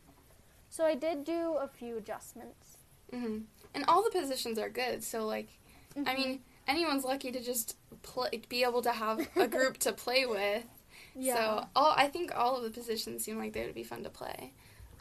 [0.69, 2.77] So I did do a few adjustments.
[3.13, 3.41] Mm-hmm.
[3.75, 5.03] And all the positions are good.
[5.03, 5.49] So like,
[5.95, 6.15] I Mhm.
[6.15, 10.65] mean, anyone's lucky to just play, be able to have a group to play with.
[11.13, 14.01] yeah, So all I think all of the positions seem like they would be fun
[14.03, 14.51] to play.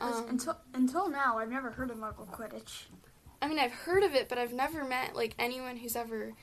[0.03, 2.89] Um, until until now, I've never heard of Muggle Quidditch.
[3.41, 6.35] I mean, I've heard of it, but I've never met like anyone who's ever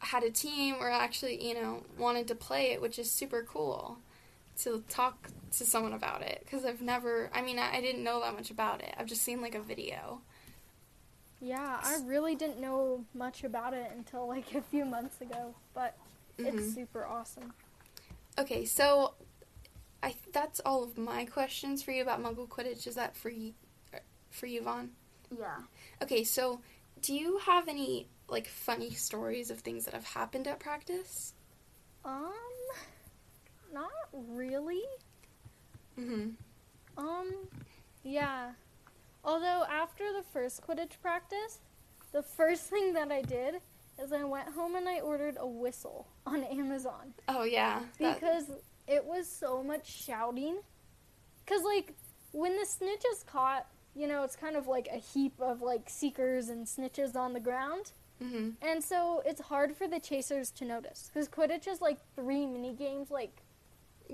[0.00, 3.98] had a team or actually, you know, wanted to play it, which is super cool
[4.60, 7.30] to talk to someone about it because I've never.
[7.34, 8.94] I mean, I, I didn't know that much about it.
[8.98, 10.20] I've just seen like a video.
[11.40, 11.78] yeah.
[11.82, 15.96] I really didn't know much about it until like a few months ago, but
[16.38, 16.48] Mhm.
[16.48, 17.52] it's super awesome.
[18.38, 19.14] Okay, so
[20.02, 22.86] I that's all of my questions for you about Muggle Quidditch.
[22.86, 23.54] Is that for you,
[24.30, 24.90] for you, Vaughn?
[25.36, 25.62] Yeah.
[26.02, 26.60] Okay, so
[27.00, 31.32] do you have any like funny stories of things that have happened at practice?
[34.28, 34.82] Really.
[35.98, 36.34] Mhm.
[36.96, 37.32] Um,
[38.02, 38.52] yeah.
[39.24, 41.60] Although after the first Quidditch practice,
[42.12, 43.60] the first thing that I did
[44.02, 47.80] is I went home and I ordered a whistle on Amazon Oh yeah.
[47.98, 48.50] that- because
[48.86, 50.58] it was so much shouting.
[51.46, 51.94] Cause like
[52.32, 55.88] when the snitch is caught, you know, it's kind of like a heap of like
[55.88, 57.92] seekers and snitches on the ground.
[58.22, 58.54] mhm.
[58.62, 62.72] And so it's hard for the chasers to notice because Quidditch is like three mini
[62.74, 63.42] games like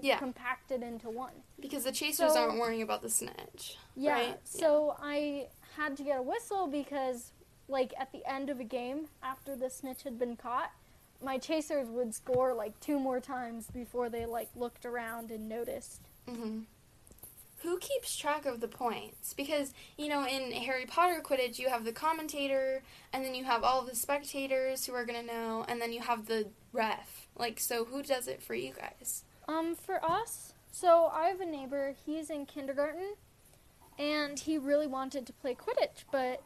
[0.01, 0.19] Yeah.
[0.19, 1.33] compacted into one.
[1.61, 3.77] Because the chasers So- aren't worrying about the snitch.
[3.95, 4.13] Yeah.
[4.13, 4.41] Right?
[4.49, 7.33] So I had to get a whistle because
[7.69, 10.73] like at the end of a game after the snitch had been caught,
[11.23, 16.01] my chasers would score like two more times before they like looked around and noticed.
[16.29, 16.63] hmm
[17.63, 19.33] Who keeps track of the points?
[19.35, 23.63] Because, you know, in Harry Potter Quidditch, you have the commentator, and then you have
[23.63, 27.29] all the spectators who are going to know, and then you have the ref.
[27.37, 29.23] Like, so who does it for you guys?
[29.49, 31.95] Um, for us, so I have a neighbor.
[32.07, 33.15] He's in kindergarten,
[33.99, 36.43] and he really wanted to play Quidditch, but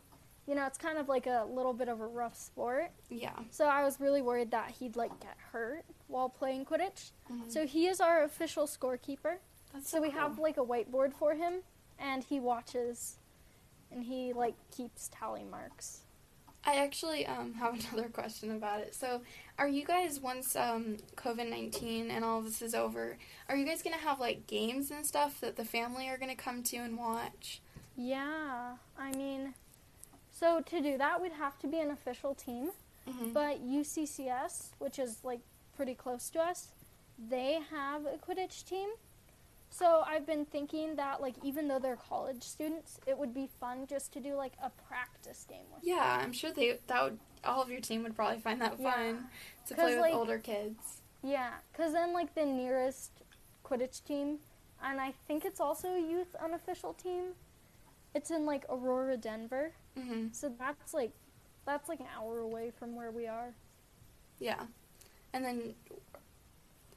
[0.46, 2.90] you know it's kind of like a little bit of a rough sport.
[3.10, 3.32] Yeah.
[3.50, 7.10] So I was really worried that he'd like get hurt while playing Quidditch.
[7.30, 7.50] Mhm.
[7.52, 9.36] So he is our official scorekeeper.
[9.72, 10.20] That's So we cool.
[10.20, 11.62] have like a whiteboard for him,
[11.98, 13.18] and he watches,
[13.90, 16.02] and he like keeps tally marks.
[16.66, 18.94] I actually um, have another question about it.
[18.94, 19.22] So,
[19.58, 23.16] are you guys once um, COVID nineteen and all this is over,
[23.48, 26.62] are you guys gonna have like games and stuff that the family are gonna come
[26.64, 27.60] to and watch?
[27.96, 29.54] Yeah, I mean,
[30.30, 32.70] so to do that, we'd have to be an official team.
[33.08, 33.32] Mm-hmm.
[33.32, 35.40] But UCCS, which is like
[35.76, 36.68] pretty close to us,
[37.30, 38.88] they have a Quidditch team.
[39.78, 43.86] So I've been thinking that like even though they're college students, it would be fun
[43.86, 45.82] just to do like a practice game with.
[45.82, 45.90] them.
[45.96, 48.90] yeah, I'm sure they that would all of your team would probably find that Yeah.
[48.92, 49.28] fun
[49.66, 51.02] to 'Cause, play with like- older kids.
[51.22, 53.10] Yeah, cuz then like the nearest
[53.64, 54.38] Quidditch team,
[54.82, 57.34] and I think it's also a youth unofficial team.
[58.14, 59.72] It's in like Aurora, Denver.
[59.96, 60.28] Mm-hmm.
[60.32, 61.12] So that's like
[61.66, 63.54] that's like an hour away from where we are.
[64.38, 64.66] Yeah,
[65.34, 65.74] and then.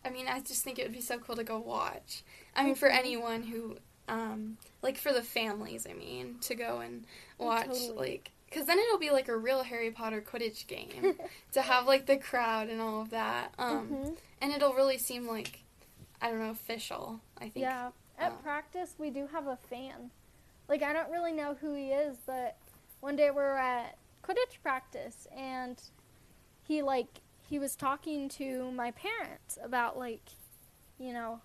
[0.03, 2.23] I mean, I just think it would be so cool to go watch.
[2.55, 2.97] I mean, for Mhm.
[2.97, 7.05] anyone who, um, like for the families, I mean, to go and
[7.37, 7.95] watch, totally.
[8.09, 11.15] like, because then it'll be like a real Harry Potter Quidditch game
[11.51, 13.53] to have like the crowd and all of that.
[13.59, 14.17] Um, Mhm.
[14.41, 15.63] and it'll really seem like,
[16.21, 17.19] I don't know, official.
[17.37, 17.57] I think.
[17.63, 17.91] Yeah.
[18.17, 20.11] At uh, practice, we do have a fan.
[20.67, 22.57] Like, I don't really know who he is, but
[22.99, 25.81] one day we were at Quidditch practice, and
[26.63, 30.21] he, like, he was talking to my parents about, like,
[30.99, 31.41] you know,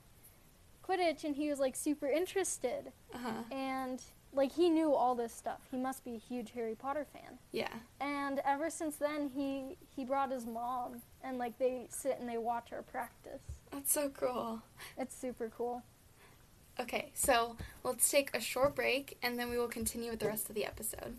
[0.86, 2.92] Quidditch, and he was, like, super interested.
[3.14, 3.54] Uh-huh.
[3.54, 4.02] And,
[4.34, 5.60] like, he knew all this stuff.
[5.70, 7.38] He must be a huge Harry Potter fan.
[7.52, 7.72] Yeah.
[8.00, 12.38] And ever since then, he, he brought his mom, and, like, they sit and they
[12.38, 13.40] watch our practice.
[13.70, 14.62] That's so cool.
[14.98, 15.82] It's super cool.
[16.78, 20.48] Okay, so let's take a short break and then we will continue with the rest
[20.48, 21.14] of the episode.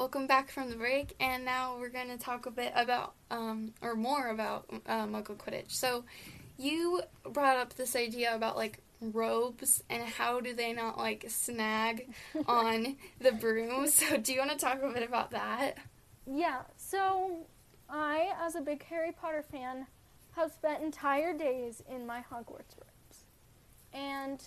[0.00, 3.74] Welcome back from the break, and now we're going to talk a bit about, um,
[3.82, 5.72] or more about uh, Muggle Quidditch.
[5.72, 6.04] So,
[6.56, 12.08] you brought up this idea about like robes and how do they not like snag
[12.46, 13.88] on the broom.
[13.88, 15.76] So, do you want to talk a bit about that?
[16.26, 17.44] Yeah, so
[17.90, 19.86] I, as a big Harry Potter fan,
[20.34, 23.24] have spent entire days in my Hogwarts robes.
[23.92, 24.42] And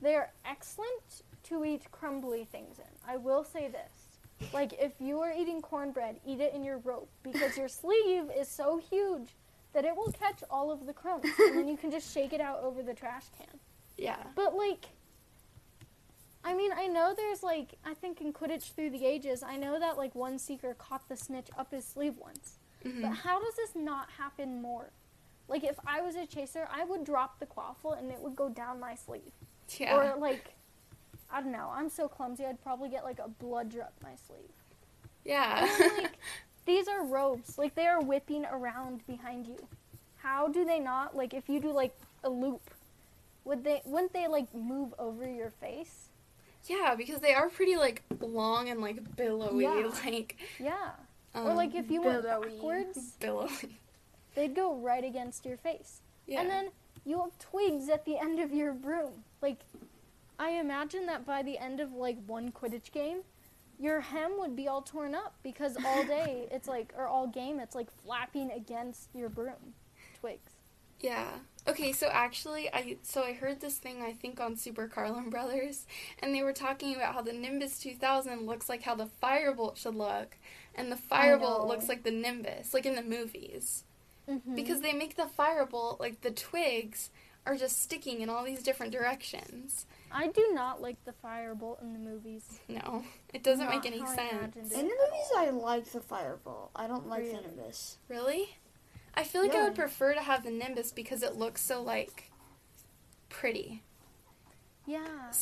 [0.00, 2.84] they're excellent to eat crumbly things in.
[3.04, 4.05] I will say this.
[4.52, 8.48] Like, if you are eating cornbread, eat it in your robe because your sleeve is
[8.48, 9.34] so huge
[9.72, 11.24] that it will catch all of the crumbs.
[11.38, 13.58] and then you can just shake it out over the trash can.
[13.96, 14.16] Yeah.
[14.34, 14.86] But like,
[16.44, 19.80] I mean, I know there's like, I think in Quidditch Through the Ages, I know
[19.80, 22.58] that like one seeker caught the snitch up his sleeve once.
[22.84, 23.02] Mhm.
[23.02, 24.90] But how does this not happen more?
[25.48, 28.48] Like, if I was a chaser, I would drop the quaffle and it would go
[28.48, 29.32] down my sleeve.
[29.78, 29.96] Yeah.
[29.96, 30.54] Or like,
[31.30, 31.70] I don't know.
[31.72, 32.44] I'm so clumsy.
[32.44, 34.50] I'd probably get like a bludger up my sleeve.
[35.24, 35.66] yeah.
[35.78, 36.18] Then, like,
[36.66, 37.58] these are robes.
[37.58, 39.56] Like, they are whipping around behind you.
[40.18, 41.16] How do they not?
[41.16, 42.70] Like, if you do like a loop,
[43.44, 43.82] would they?
[43.84, 46.08] Wouldn't they like move over your face?
[46.64, 49.90] Yeah, because they are pretty like long and like billowy, Yeah.
[50.04, 50.90] like Yeah.
[51.34, 52.48] um, or like if you went billowy.
[52.50, 53.78] backwards, billowy.
[54.34, 56.00] they'd go right against your face.
[56.26, 56.40] Yeah.
[56.40, 56.68] And then
[57.04, 59.22] you have twigs at the end of your broom.
[59.40, 59.58] Like,
[60.38, 63.22] I imagine that by the end of like one Quidditch game,
[63.78, 67.60] your hem would be all torn up because all day it's like, or all game
[67.60, 69.74] it's like flapping against your broom
[70.20, 70.52] twigs.
[71.00, 71.40] yeah.
[71.68, 75.84] Okay, so actually, I so I heard this thing I think on Super Carlin Brothers,
[76.20, 79.96] and they were talking about how the Nimbus 2000 looks like how the Firebolt should
[79.96, 80.36] look,
[80.76, 83.84] and the firebolt looks like the nimbus, like in the movies.
[84.28, 84.54] Mhm.
[84.54, 87.10] Because they make the firebolt like the twigs
[87.46, 89.86] are just sticking in all these different directions.
[90.16, 92.58] I do not like the firebolt in the movies.
[92.68, 94.56] No, it doesn't Not make any sense.
[94.56, 96.70] In the movies, I like the fireball.
[96.74, 97.36] I don't like Really?
[97.36, 97.98] the nimbus.
[98.08, 98.56] Really?
[99.14, 102.30] I feel like I would prefer to have the nimbus because it looks so like
[103.28, 103.82] pretty.
[104.86, 105.32] Yeah.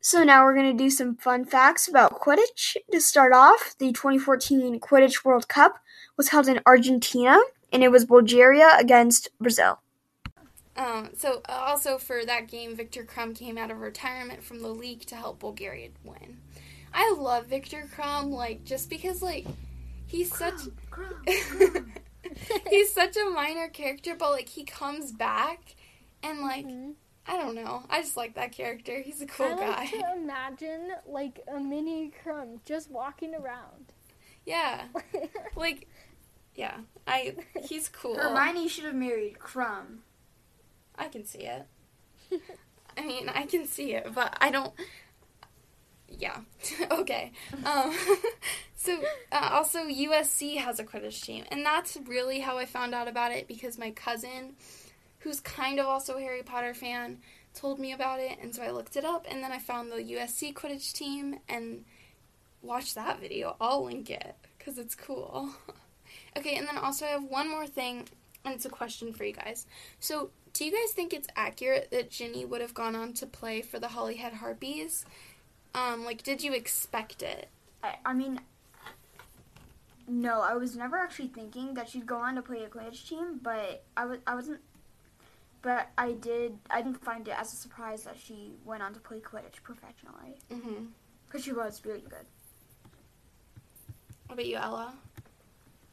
[0.00, 2.76] So now we're going to do some fun facts about Quidditch.
[2.90, 5.78] To start off, the 2014 Quidditch World Cup
[6.16, 7.38] was held in Argentina,
[7.70, 9.80] and it was Bulgaria against Brazil.
[10.76, 14.68] Um, so uh, also for that game, Viktor Krum came out of retirement from the
[14.68, 16.38] league to help Bulgaria win.
[16.94, 19.46] I love Viktor Krum, like just because like
[20.06, 20.60] he's such
[22.70, 25.74] he's such a minor character, but like he comes back
[26.22, 26.94] and like Mhm.
[27.26, 29.00] I don't know, I just like that character.
[29.00, 29.86] He's a cool I like guy.
[29.98, 33.92] to imagine like a mini Krum just walking around.
[34.44, 34.86] Yeah,
[35.56, 35.86] like
[36.54, 37.36] yeah, I
[37.68, 38.16] he's cool.
[38.16, 39.98] Hermione should have married Krum.
[40.96, 41.66] I can see it.
[42.96, 44.72] I mean, I can see it, but I don't.
[46.08, 46.40] Yeah.
[46.90, 47.32] okay.
[47.64, 47.94] Um,
[48.76, 48.98] so,
[49.30, 53.32] uh, also, USC has a Quidditch team, and that's really how I found out about
[53.32, 54.54] it because my cousin,
[55.20, 57.18] who's kind of also a Harry Potter fan,
[57.54, 59.96] told me about it, and so I looked it up, and then I found the
[59.96, 61.84] USC Quidditch team and
[62.62, 63.56] watched that video.
[63.60, 65.50] I'll link it because it's cool.
[66.36, 68.06] okay, and then also I have one more thing,
[68.44, 69.66] and it's a question for you guys.
[70.00, 73.62] So, do you guys think it's accurate that Ginny would have gone on to play
[73.62, 75.04] for the Holyhead Harpies?
[75.74, 77.48] Um, like, did you expect it?
[77.82, 78.40] I, I mean,
[80.06, 83.40] no, I was never actually thinking that she'd go on to play a Quidditch team,
[83.42, 84.60] but I was I wasn't.
[85.62, 86.58] But I did.
[86.70, 90.34] I didn't find it as a surprise that she went on to play Quidditch professionally
[90.52, 90.86] Mm-hmm.
[91.26, 92.26] because she was really good.
[94.26, 94.92] What about you, Ella?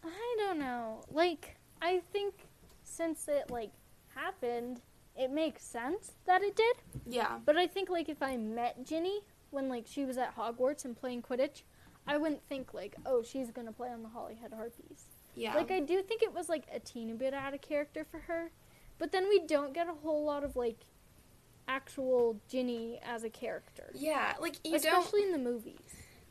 [0.04, 1.04] I don't know.
[1.12, 2.34] Like, I think
[2.84, 3.72] since it like
[4.15, 4.82] happened,
[5.18, 6.76] it makes sense that it did.
[7.08, 7.39] Yeah.
[7.46, 11.00] But I think like if I met Ginny when like she was at Hogwarts and
[11.00, 11.63] playing Quidditch,
[12.08, 15.06] I wouldn't think like, oh, she's gonna play on the Holyhead Harpies.
[15.36, 15.56] Yeah.
[15.56, 18.52] Like I do think it was like a teeny bit out of character for her,
[18.98, 20.78] but then we don't get a whole lot of like
[21.68, 25.78] actual Ginny as a character, yeah, like you don't especially in the movies.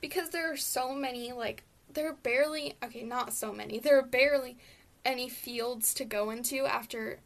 [0.01, 3.79] because there are so many like there are barely okay, not so many.
[3.79, 4.59] There are barely
[5.05, 7.21] any fields to go into after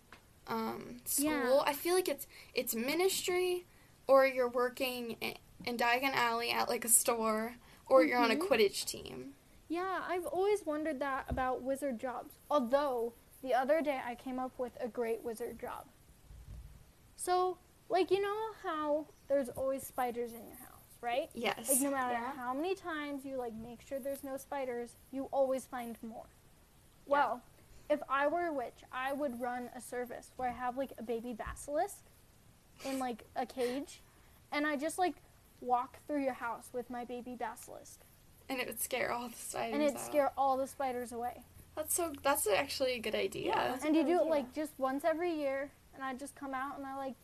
[0.49, 1.27] um school.
[1.27, 1.63] Yeah.
[1.65, 3.65] I feel like it's it's ministry
[4.07, 7.55] or you're working in, in Diagon Alley at like a store
[7.87, 8.49] or you're on a Mhm.
[8.49, 9.35] Quidditch team.
[9.69, 12.35] Yeah, I've always wondered that about wizard jobs.
[12.51, 15.87] Although the other day I came up with a great wizard job.
[17.17, 17.59] So,
[17.89, 21.31] like you know how there's always spiders in your house, right?
[21.35, 21.69] Yes.
[21.71, 22.33] Like no matter Yeah.
[22.33, 26.27] how many times you like make sure there's no spiders, you always find more.
[27.07, 27.43] Well,
[27.91, 31.03] if I were a witch, I would run a service where I have like a
[31.03, 31.99] baby basilisk
[32.85, 34.01] in like a cage
[34.51, 35.15] and I just like
[35.61, 38.01] walk through your house with my baby basilisk
[38.49, 39.75] and it would scare all the spiders.
[39.75, 40.03] and it'd out.
[40.03, 41.43] scare all the spiders away.
[41.77, 42.13] That's so.
[42.23, 43.53] That's actually a good idea.
[43.55, 46.35] That's a and you good do it like just once every year and I just
[46.35, 47.15] come out and I like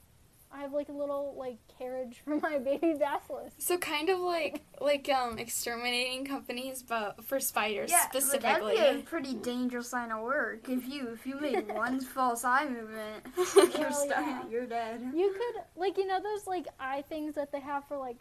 [0.52, 3.54] I have like a little like carriage for my baby basilisk.
[3.58, 8.76] So kind of like like um exterminating companies, but for spiders Yeah, but specifically.
[8.76, 12.44] that'd be a pretty dangerous line of work if you if you made one false
[12.44, 14.10] eye movement, you're Well, stuck.
[14.26, 14.42] yeah.
[14.50, 15.00] You're dead.
[15.14, 18.16] You could like you know those like eye things that they have for like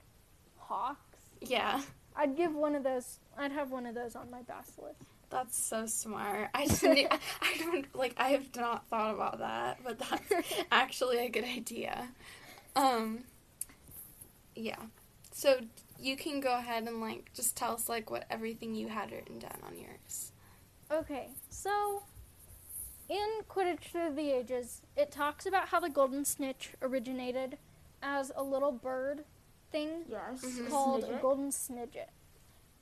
[0.58, 1.00] hawks.
[1.42, 1.82] yeah,
[2.16, 3.20] I'd give one of those.
[3.38, 5.00] I'd have one of those on my basilisk.
[5.30, 6.50] That's so smart.
[6.54, 7.08] I just knew,
[7.42, 12.10] I don't like I have not thought about that, but that's actually a good idea.
[12.76, 13.20] Um.
[14.56, 14.78] Yeah.
[15.32, 15.60] So
[16.00, 19.40] you can go ahead and like just tell us like what everything you had written
[19.40, 20.32] down on yours.
[20.92, 22.04] Okay, so
[23.10, 27.58] in Quidditch Through the Ages, it talks about how the golden snitch originated
[28.02, 29.26] as a little bird
[29.72, 30.44] thing Yes.
[30.46, 30.70] Mhm.
[30.70, 32.10] called a golden snidget.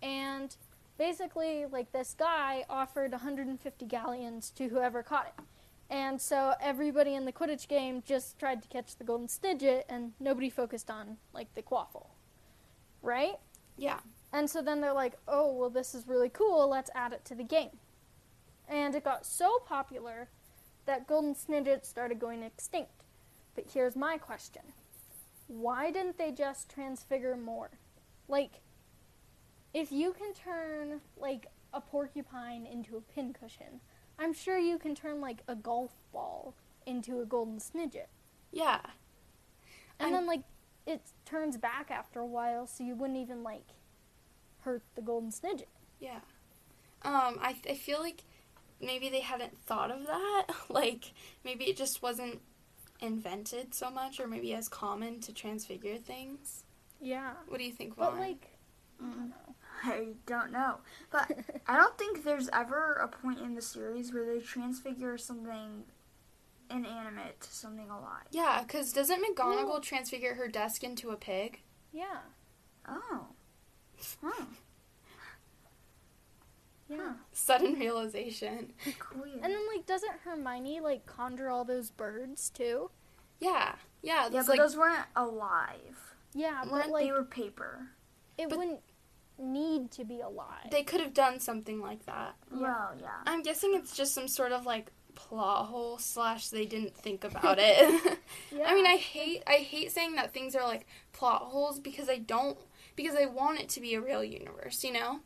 [0.04, 0.56] And
[0.98, 5.44] basically, like this guy offered 150 galleons to whoever caught it.
[5.90, 10.14] And so everybody in the Quidditch game just tried to catch the golden snidget, and
[10.20, 12.08] nobody focused on like the quaffle,
[13.02, 13.36] right?
[13.78, 14.00] Yeah.
[14.34, 16.68] And so then they're like, oh, well, this is really cool.
[16.68, 17.78] Let's add it to the game.
[18.68, 20.30] And it got so popular
[20.86, 23.04] that golden snidgets started going extinct.
[23.56, 24.64] But here's my question
[25.48, 27.70] why didn't they just transfigure more?
[28.28, 28.62] Like,
[29.76, 33.82] if you can turn, like, a porcupine into a pincushion,
[34.18, 36.56] I'm sure you can turn, like, a golf ball
[36.86, 38.08] into a golden snidget.
[38.52, 38.80] Yeah.
[40.00, 40.44] And I'm- then, like,
[40.86, 43.74] it turns back after a while, so you wouldn't even, like,
[44.62, 45.68] hurt the golden snidget.
[46.00, 46.22] Yeah.
[47.02, 48.24] Um, I I feel like
[48.80, 50.46] maybe they hadn't thought of that.
[50.70, 51.14] like
[51.44, 52.42] maybe it just wasn't
[53.00, 56.64] invented so much, or maybe as common to transfigure things.
[57.00, 57.34] Yeah.
[57.48, 58.12] What do you think, Vaughn?
[58.12, 58.58] But like,
[59.00, 59.14] I Mm.
[59.16, 59.45] don't know.
[59.86, 60.78] I don't know.
[61.12, 61.32] But
[61.68, 65.84] I don't think there's ever a point in the series where they transfigure something
[66.70, 68.26] inanimate to something alive.
[68.32, 71.62] yeah, because doesn't McGonagall Well- transfigure her desk into a pig?
[71.94, 72.20] Yeah.
[72.88, 73.28] Oh.
[74.24, 74.46] Huh.
[76.88, 77.14] Yeah.
[77.32, 78.74] Sudden realization.
[79.00, 79.24] Cool.
[79.24, 82.92] And then like, doesn't Hermione like conjure all those birds too?
[83.40, 83.74] Yeah,
[84.04, 84.30] yeah.
[84.32, 86.14] yeah, but like those weren't alive.
[86.36, 87.88] Yeah, but Weren't like they were paper.
[88.38, 88.82] it but- wouldn't
[89.38, 90.70] need to be alive.
[90.72, 92.36] they could have done something like that.
[92.54, 92.60] Yeah.
[92.62, 93.08] Well, yeah.
[93.26, 97.58] I'm guessing it's just some sort of like plot hole slash they didn't think about
[97.60, 98.18] it.
[98.52, 98.64] yeah.
[98.68, 102.18] I mean, I hate I hate saying that things are like plot holes because I
[102.18, 102.58] don't
[102.96, 105.20] because I want it to be a real universe, you know?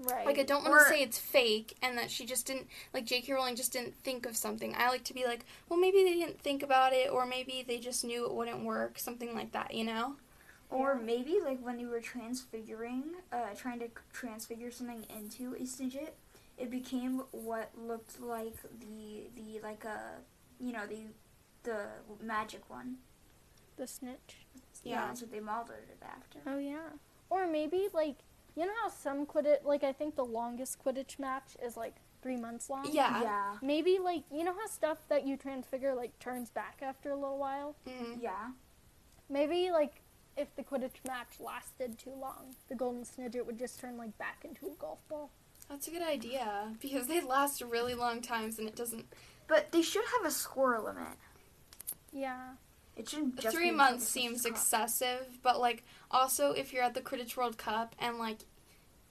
[0.00, 0.24] right.
[0.24, 3.04] Like I don't want Or- to say it's fake and that she just didn't like
[3.04, 3.32] J.K.
[3.32, 4.72] Rowling just didn't think of something.
[4.78, 7.78] I like to be like, well, maybe they didn't think about it or maybe they
[7.78, 10.14] just knew it wouldn't work, something like that, you know?
[10.70, 11.00] Or Yeah.
[11.02, 16.12] maybe like when you were transfiguring, uh, trying to transfigure something into a Snidget,
[16.58, 20.18] it became what looked like the the like a
[20.60, 21.06] you know the
[21.62, 21.86] the
[22.20, 22.98] magic one.
[23.76, 24.44] the snitch.
[24.82, 25.06] Yeah, Yeah.
[25.06, 26.40] that's what they modeled it after.
[26.46, 26.90] Oh yeah.
[27.30, 28.16] Or maybe like
[28.56, 32.36] you know how some Quidditch like I think the longest Quidditch match is like three
[32.36, 32.88] months long.
[32.90, 33.22] Yeah.
[33.22, 37.14] Yeah, Maybe like you know how stuff that you transfigure like turns back after a
[37.14, 37.76] little while.
[37.86, 38.20] Mm.
[38.20, 38.50] yeah.
[39.30, 40.02] Maybe like
[40.38, 44.44] if the Quidditch match lasted too long, the Golden Snidget would just turn like back
[44.44, 45.30] into a golf ball.
[45.68, 49.06] That's a good idea because they last really long times and it doesn't
[49.48, 51.18] But they should have a score limit.
[52.12, 52.52] Yeah.
[52.96, 57.36] It shouldn't just three months seems excessive, but like also if you're at the Quidditch
[57.36, 58.38] World Cup and like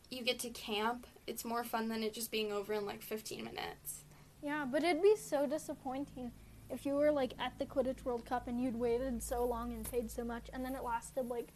[0.10, 3.44] you get to camp, it's more fun than it just being over in like 15
[3.44, 4.04] minutes.
[4.42, 6.32] Yeah, but it'd be so disappointing
[6.70, 9.90] if you were like at the Quidditch World Cup and you'd waited so long and
[9.90, 11.50] paid so much and then it lasted like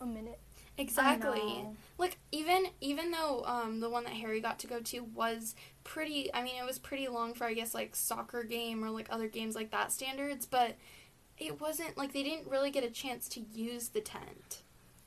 [0.00, 0.40] a minute.
[0.78, 1.66] Exactly.
[1.98, 6.32] Like even even though um, the one that Harry got to go to was pretty,
[6.32, 9.28] I mean it was pretty long for I guess like soccer game or like other
[9.28, 10.76] games like that standards, but
[11.38, 14.62] it wasn't like they didn't really get a chance to use the tent.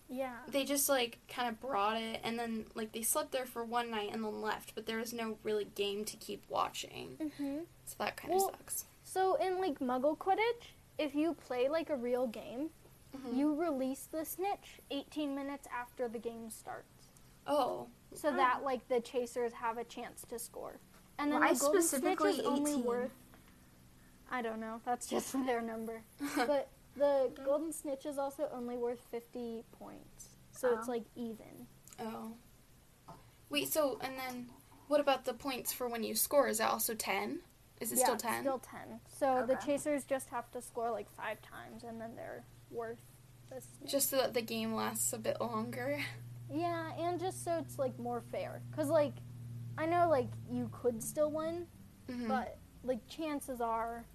[0.09, 0.35] Yeah.
[0.47, 3.89] They just like kind of brought it and then like they slept there for one
[3.89, 7.17] night and then left, but there was no really game to keep watching.
[7.19, 7.61] Mhm.
[7.85, 8.85] So that kind of Well, sucks.
[9.13, 12.71] So in like Muggle Quidditch, if you play like a real game,
[13.15, 13.37] Mhm.
[13.37, 17.09] you release the snitch 18 minutes after the game starts.
[17.45, 18.35] Oh, So Oh.
[18.35, 20.79] that like the chasers have a chance to score.
[21.19, 23.11] And then Why the golden snitch specifically is only worth
[24.31, 24.81] I don't know.
[24.83, 26.01] That's just their number.
[26.35, 30.37] but the golden snitch is also only worth 50 points.
[30.51, 30.91] So it's Oh.
[30.91, 31.67] like even.
[31.99, 32.35] oh.
[33.51, 34.49] Wait, so and then
[34.87, 36.47] what about the points for when you score?
[36.47, 37.43] Is that also 10?
[37.83, 38.41] Is it yeah, still 10?
[38.41, 38.99] Still 10.
[39.07, 42.97] So the chasers just have to score like 5 times and then they're worth
[43.49, 43.91] the snitch.
[43.91, 45.99] Just so that the game lasts a bit longer.
[46.51, 48.61] Yeah, and just so it's like more fair.
[48.75, 49.13] Cause like,
[49.77, 51.67] I know like you could still win,
[52.07, 52.27] Mhm.
[52.27, 54.05] but like chances are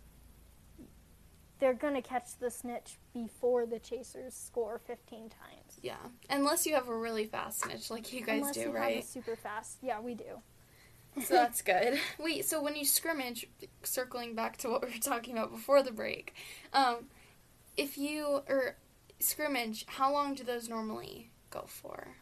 [1.58, 5.80] they're gonna catch the snitch before the chasers score 15 times.
[5.82, 5.96] yeah,
[6.30, 9.02] unless you have a really fast snitch like you guys Unless do, you have right?
[9.02, 9.78] a super fast.
[9.82, 10.40] Yeah, we do.
[11.20, 11.98] So that's good.
[12.18, 13.46] Wait, so when you scrimmage,
[13.82, 16.34] circling back to what we were talking about before the break,
[16.72, 17.06] um,
[17.76, 18.76] if you or
[19.20, 22.16] scrimmage, how long do those normally go for?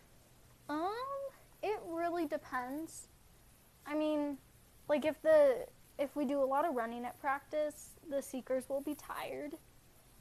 [0.68, 0.92] Um,
[1.62, 3.08] it really depends.
[3.86, 4.38] I mean,
[4.88, 5.66] like if the
[5.98, 9.54] if we do a lot of running at practice, the seekers will be tired,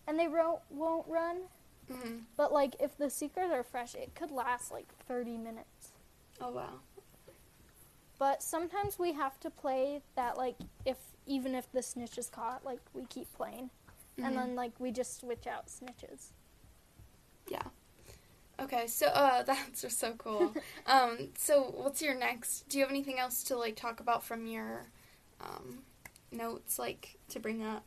[0.07, 1.37] and they won't won't run.
[1.91, 5.89] hmm But like if the seekers are fresh, it could last like 30 minutes.
[6.41, 6.79] Oh wow.
[8.17, 10.55] But sometimes we have to play that like
[10.85, 13.69] if even if the snitch is caught, like we keep playing,
[14.17, 14.27] Mhm.
[14.27, 16.31] and then like we just switch out snitches.
[17.47, 17.63] Yeah.
[18.59, 20.55] Okay, so uh, that's just so cool.
[20.87, 22.69] um, so what's your next?
[22.69, 24.85] Do you have anything else to like talk about from your
[25.41, 25.79] um,
[26.31, 27.83] notes, like to bring up?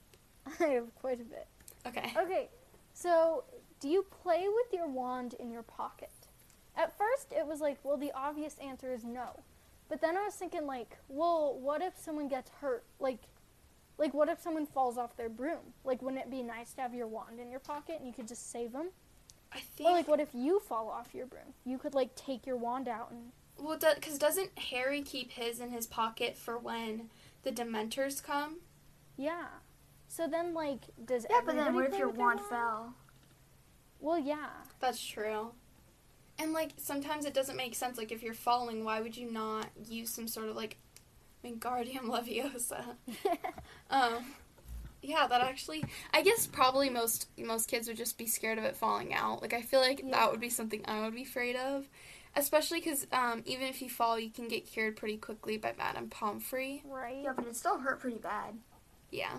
[0.61, 1.47] I have quite a bit.
[1.87, 2.13] Okay.
[2.19, 2.49] Okay,
[2.93, 3.45] so
[3.81, 6.11] do you play with your wand in your pocket?
[6.77, 9.41] At first, it was like, well, the obvious answer is no.
[9.89, 12.85] But then I was thinking, like, well, what if someone gets hurt?
[13.01, 13.21] Like,
[13.97, 15.75] like what if someone falls off their broom?
[15.85, 18.29] Like, wouldn't it be nice to have your wand in your pocket and you could
[18.29, 18.91] just save them?
[19.53, 19.89] I think.
[19.89, 21.55] Or like, what if you fall off your broom?
[21.65, 25.71] You could like take your wand out and well, because doesn't Harry keep his in
[25.71, 27.11] his pocket for when
[27.43, 28.59] the Dementors come?
[29.17, 29.47] yeah.
[30.11, 32.95] So then, like, does Yeah, but then what if your with wand fell?
[34.01, 34.49] Well, yeah.
[34.81, 35.53] That's true.
[36.39, 37.99] And like sometimes it doesn't make sense.
[37.99, 40.77] Like if you're falling, why would you not use some sort of like
[41.45, 42.85] i Wingardium Leviosa?
[43.91, 44.25] um,
[45.03, 45.85] yeah, that actually.
[46.13, 49.43] I guess probably most most kids would just be scared of it falling out.
[49.43, 50.11] Like I feel like Yeah.
[50.13, 51.87] that would be something I would be afraid of,
[52.37, 56.09] especially because um, even if you fall, you can get cured pretty quickly by Madame
[56.09, 56.83] Pomfrey.
[56.87, 57.23] Right?
[57.25, 58.55] Yeah, but it still hurt pretty bad.
[59.11, 59.39] Yeah.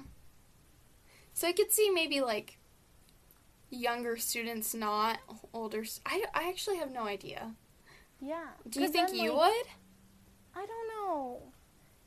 [1.34, 2.58] So I could see maybe like
[3.70, 5.20] younger students, not
[5.54, 5.84] older.
[6.06, 7.52] I, I actually have no idea.
[8.22, 8.46] Yeah.
[8.70, 9.66] Do you think then, you like, would?
[10.56, 11.40] I don't know.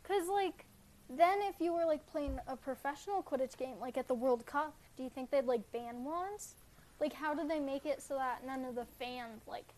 [0.02, 0.66] Cause like
[1.08, 4.74] then if you were like playing a professional Quidditch game, like at the World Cup,
[4.96, 6.54] do you think they'd like ban wands?
[7.00, 9.68] Like how do they make it so that none of the fans like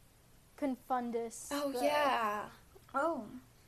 [0.56, 1.48] can fundus?
[1.50, 2.42] Oh the- yeah.
[2.94, 3.24] Oh,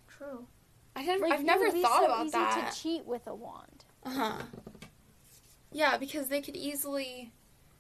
[0.09, 0.47] true.
[0.95, 2.73] I have, Like, I've never would be thought so about easy that.
[2.73, 3.85] to cheat with a wand.
[4.03, 4.43] Uh huh.
[5.73, 7.33] Yeah, because they could easily.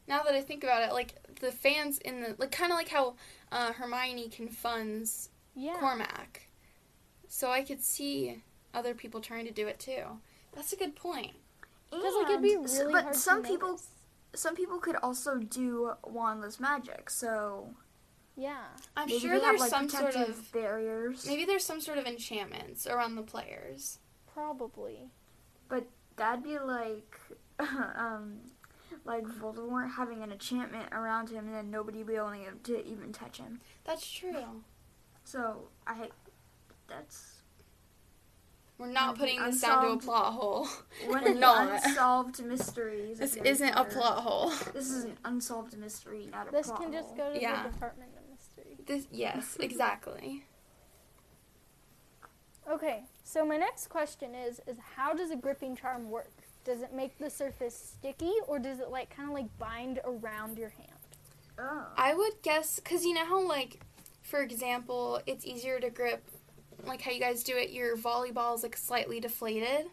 [0.08, 2.88] Now that I think about it, like the fans in the like kind of like
[2.88, 3.14] how
[3.52, 5.76] uh, Hermione Confunds Yeah.
[5.78, 6.48] Cormac,
[7.28, 8.42] so I could see
[8.74, 10.02] other people trying to do it too.
[10.54, 11.32] That's a good point.
[11.90, 13.88] Because like it'd be And s- really but hard some to people, notice.
[14.34, 17.10] some people could also do wandless magic.
[17.10, 17.70] So
[18.36, 18.64] Yeah.
[18.96, 21.26] I'm maybe sure there's have like some sort of barriers.
[21.26, 23.98] maybe there's some sort of enchantments around the players.
[24.32, 25.10] Probably.
[25.68, 25.86] But
[26.16, 27.18] that'd be like,
[27.58, 28.38] um,
[29.06, 32.32] like Voldemort having an enchantment around him, and then nobody be able
[32.64, 33.60] to even touch him.
[33.84, 34.62] That's true.
[35.24, 36.08] So I,
[36.88, 37.42] that's
[38.78, 40.66] We're not putting this down to a plot hole.
[41.06, 41.84] one We're not.
[41.84, 43.18] unsolved mysteries.
[43.18, 44.50] This isn't a plot hole.
[44.74, 46.62] This is an unsolved mystery, not a plot.
[46.64, 47.62] This can just go to Yeah.
[47.64, 48.76] the Department of Mystery.
[48.86, 50.44] This yes, exactly.
[52.70, 56.35] Okay, so my next question is is how does a gripping charm work?
[56.66, 60.58] Does it make the surface sticky or does it like kind of like bind around
[60.58, 60.90] your hand?
[61.58, 61.86] Oh.
[61.96, 63.80] I would guess because you know how like,
[64.22, 66.28] for example, it's easier to grip,
[66.84, 67.70] like how you guys do it.
[67.70, 69.86] Your volleyball is like slightly deflated.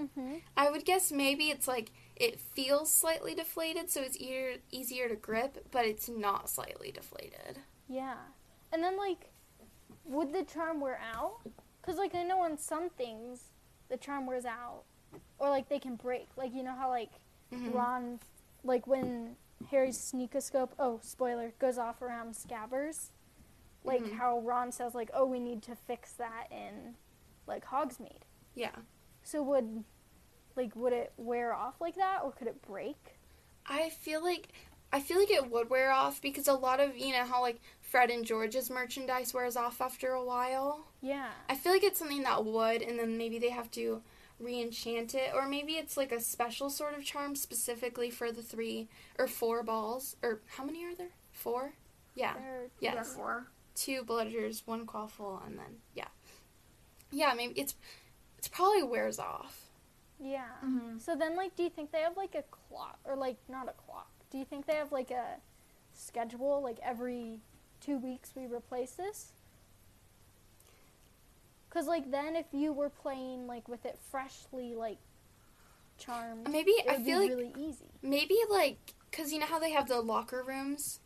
[0.00, 0.34] Mm-hmm.
[0.56, 5.16] I would guess maybe it's like it feels slightly deflated, so it's easier easier to
[5.16, 7.58] grip, but it's not slightly deflated.
[7.88, 8.14] Yeah.
[8.72, 9.32] And then like
[10.04, 11.40] would the charm wear out?
[11.82, 13.50] Cuz like I know on some things
[13.88, 14.84] the charm wears out
[15.42, 16.28] or like they can break.
[16.36, 17.10] Like you know how like
[17.52, 17.74] Mhm.
[17.74, 18.20] Ron
[18.64, 19.36] like when
[19.70, 23.10] Harry's sneakoscope, oh, spoiler, goes off around Scabbers.
[23.84, 24.12] Like Mhm.
[24.12, 26.96] how Ron says like, "Oh, we need to fix that in
[27.48, 28.22] like Hogsmeade."
[28.54, 28.76] Yeah,
[29.24, 29.84] So would
[30.54, 33.18] like would it wear off like that or could it break?
[33.66, 34.48] I feel like
[34.92, 37.60] I feel like it would wear off because a lot of you know how like
[37.80, 40.86] Fred and George's merchandise wears off after a while.
[41.00, 41.30] Yeah.
[41.48, 44.02] I feel like it's something that would, and then maybe they have to
[44.42, 48.88] re-enchant it, or maybe it's like a special sort of charm specifically for the three
[49.18, 50.16] or four balls.
[50.22, 51.10] Or how many are there?
[51.32, 51.72] Four.
[52.14, 52.34] Yeah.
[52.34, 52.94] They're- Yes.
[52.94, 53.46] Yeah, four.
[53.74, 56.08] Two bludgers, one quaffle, and then yeah.
[57.10, 57.74] Yeah, maybe it's
[58.38, 59.68] it's probably wears off.
[60.20, 60.44] Yeah.
[60.64, 60.98] Mm-hmm.
[60.98, 63.72] So then like do you think they have like a clock or like not a
[63.72, 64.10] clock?
[64.30, 65.36] Do you think they have like a
[65.94, 67.38] schedule like every
[67.80, 69.32] 2 weeks we replace this?
[71.72, 74.98] Cuz like then if you were playing like with it freshly like
[75.98, 77.86] charmed, Maybe it I feel be like really easy.
[78.02, 81.00] maybe like because you know how they have the locker rooms,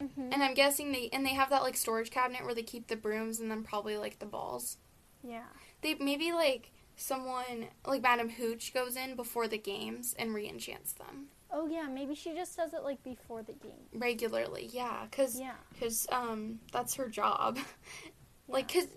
[0.00, 0.32] Mhm.
[0.32, 2.96] and I'm guessing they and they have that like storage cabinet where they keep the
[2.96, 4.78] brooms and then probably like the balls.
[5.22, 5.46] Yeah.
[5.82, 11.28] They maybe like someone like Madam Hooch goes in before the games and re-enchants them
[11.50, 13.86] Oh yeah, maybe she just does it like before the game.
[13.94, 14.68] regularly.
[14.72, 15.54] Yeah, because Yeah.
[15.78, 17.58] Cause um that's her job.
[18.48, 18.88] like because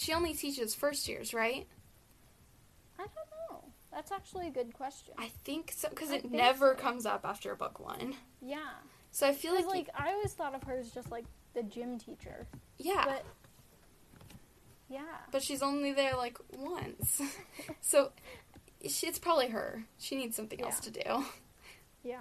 [0.00, 1.66] she only teaches first years, right?
[2.98, 3.12] I don't
[3.50, 3.64] know.
[3.92, 5.12] That's actually a good question.
[5.18, 6.82] I think so because it never so.
[6.82, 8.14] comes up after book one.
[8.40, 8.60] Yeah.
[9.10, 11.98] So I feel like, like I always thought of her as just like the gym
[11.98, 12.46] teacher.
[12.78, 13.24] yeah, but,
[15.30, 17.20] But she's only there like once.
[17.82, 18.12] so
[18.88, 19.84] she, it's probably her.
[19.98, 21.24] She needs something else to do.
[22.02, 22.20] Yeah.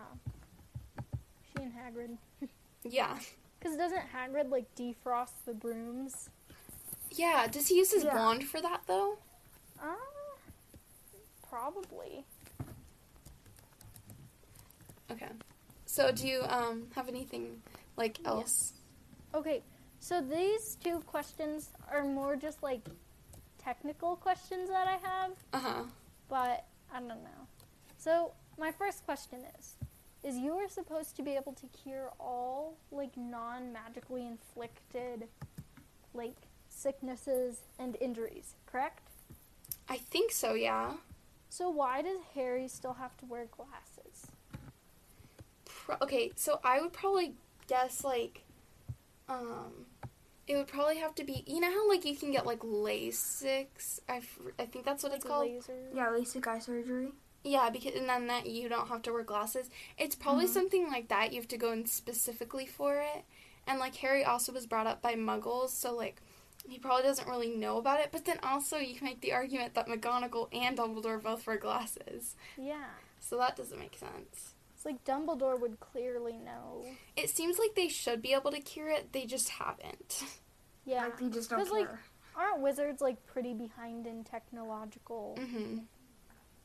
[1.46, 2.18] She and Hagrid.
[2.84, 3.18] Yeah.
[3.60, 6.30] Because doesn't Hagrid like defrost the brooms?
[7.12, 7.48] Yeah.
[7.48, 8.16] Does he use his Yeah.
[8.16, 9.18] wand for that though?
[9.82, 9.96] Uh,
[11.50, 12.26] probably.
[15.12, 15.30] Okay.
[15.86, 17.62] So do you um have anything
[17.98, 18.30] like Yeah.
[18.30, 18.74] else?
[19.34, 19.62] Okay,
[20.00, 22.82] so these two questions are more just like
[23.58, 25.84] technical questions that I have, Uh huh.
[26.30, 27.48] but I don't know.
[27.98, 29.76] So my first question is:
[30.24, 35.28] Is you are supposed to be able to cure all like non-magically inflicted
[36.14, 36.36] like
[36.84, 39.02] sicknesses and injuries, correct?
[39.90, 40.54] I think so.
[40.54, 40.94] Yeah.
[41.50, 44.28] So why does Harry still have to wear glasses?
[45.66, 46.32] Pro- okay.
[46.36, 47.34] So I would probably
[47.68, 48.44] guess like,
[49.28, 49.86] Um,
[50.48, 51.44] it would probably have to be.
[51.46, 53.68] You know how like you can get like LASIK?
[54.10, 54.20] I
[54.66, 55.48] think that's what like it's called.
[55.48, 55.74] laser.
[55.94, 57.10] Yeah, LASIK eye surgery.
[57.44, 59.70] Yeah, because and then that you don't have to wear glasses.
[59.98, 60.50] It's probably Mhm.
[60.50, 61.32] something like that.
[61.32, 63.24] You have to go in specifically for it.
[63.68, 66.22] And like Harry also was brought up by Muggles, so like
[66.70, 68.10] he probably doesn't really know about it.
[68.12, 72.36] But then also you can make the argument that McGonagall and Dumbledore both wear glasses,
[72.58, 72.86] Yeah.
[73.20, 74.54] so that doesn't make sense.
[74.76, 76.86] It's like Dumbledore would clearly know.
[77.18, 79.12] It seems like they should be able to cure it.
[79.12, 80.24] They just haven't.
[80.86, 81.04] Yeah.
[81.06, 81.80] Like they just don't 'Cause, care.
[81.80, 81.90] like,
[82.36, 85.36] Aren't wizards like pretty behind in technological?
[85.38, 85.80] hmm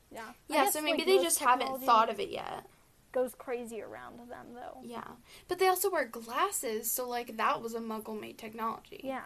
[0.09, 0.23] Yeah.
[0.29, 2.65] I Yeah, guess, so maybe like, they just haven't thought of it yet.
[3.11, 4.79] Goes crazy around them though.
[4.83, 5.07] Yeah,
[5.49, 9.01] but they also wear glasses, so like that was a Muggle-made technology.
[9.03, 9.23] Yeah.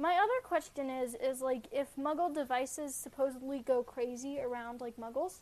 [0.00, 5.40] My other question is is like if Muggle devices supposedly go crazy around like Muggles,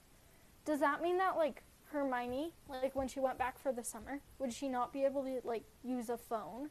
[0.65, 4.53] does that mean that like Hermione, like when she went back for the summer, would
[4.53, 6.71] she not be able to like use a phone?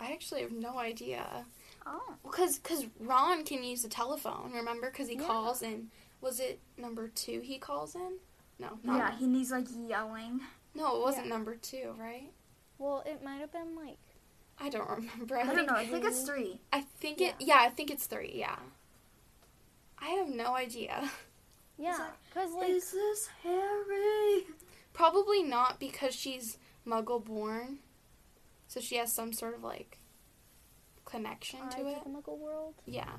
[0.00, 1.46] I actually have no idea.
[1.86, 2.14] oh.
[2.24, 4.90] Because cause Ron can use a telephone, remember?
[4.90, 5.26] Because he Yeah.
[5.26, 5.90] calls in.
[6.20, 8.18] Was it number two he calls in?
[8.58, 10.40] No, not Yeah, he needs like yelling.
[10.74, 11.32] No, it wasn't Yeah.
[11.32, 12.32] number two, right?
[12.78, 13.98] Well, it might have been like
[14.60, 15.38] I don't remember.
[15.38, 15.74] I don't know.
[15.74, 16.60] I think it's three.
[16.72, 17.34] I think it.
[17.38, 18.32] Yeah, I think it's three.
[18.34, 18.56] Yeah.
[19.98, 21.10] I have no idea.
[21.78, 24.46] yeah, cuz like Is this Harry?
[24.92, 27.78] Probably not because she's Muggle born,
[28.68, 29.98] so she has some sort of like
[31.04, 32.04] connection to it.
[32.04, 32.74] the Muggle world.
[32.86, 33.10] Yeah.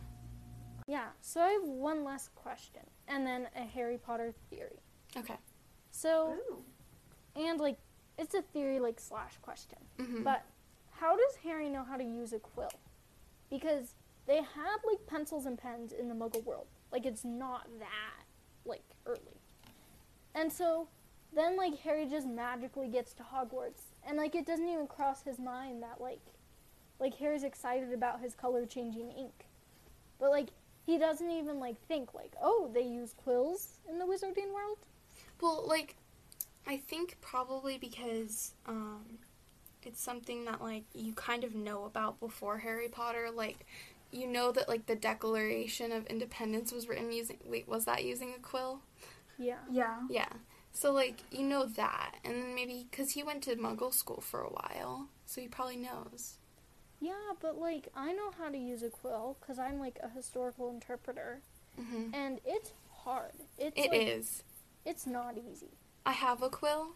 [0.88, 4.80] Yeah, so I have one last question and then a Harry Potter theory.
[5.18, 5.36] Okay.
[5.92, 6.64] So, Ooh.
[7.36, 7.78] and like
[8.18, 9.80] it's a theory like slash question.
[10.00, 10.44] hmm But
[11.00, 12.72] how does Harry know how to use a quill?
[13.50, 13.94] Because
[14.28, 16.68] they had like pencils and pens in the Muggle world.
[16.92, 18.26] Like it's not that
[18.66, 19.40] like early.
[20.34, 20.88] And so
[21.34, 25.40] then like Harry just magically gets to Hogwarts and like it doesn't even cross his
[25.40, 26.22] mind that like
[27.00, 29.46] like Harry's excited about his color changing ink.
[30.20, 30.50] But like
[30.86, 34.78] he doesn't even like think like, "Oh, they use quills in the wizarding world?"
[35.42, 35.96] Well, like,
[36.68, 39.06] I think probably because um,
[39.86, 43.30] it's something that like you kind of know about before Harry Potter.
[43.34, 43.66] Like,
[44.12, 47.38] you know that like the Declaration of Independence was written using.
[47.46, 48.82] Wait, was that using a quill?
[49.38, 49.58] Yeah.
[49.70, 50.02] Yeah.
[50.10, 50.30] Yeah.
[50.74, 54.42] So like you know that, and then maybe because he went to Muggle school for
[54.42, 56.36] a while, so he probably knows.
[57.00, 60.70] Yeah, but like I know how to use a quill because I'm like a historical
[60.70, 61.42] interpreter,
[61.78, 62.72] hmm and it's
[63.04, 63.34] hard.
[63.58, 64.44] It's It like, is.
[64.86, 65.72] It's not easy.
[66.06, 66.90] I have a quill.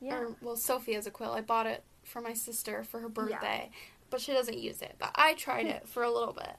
[0.00, 0.18] Yeah.
[0.18, 1.32] Or well, Sophie has a quill.
[1.32, 3.70] I bought it for my sister for her birthday,
[4.10, 4.96] but she doesn't use it.
[4.98, 6.56] But I tried it for a little bit.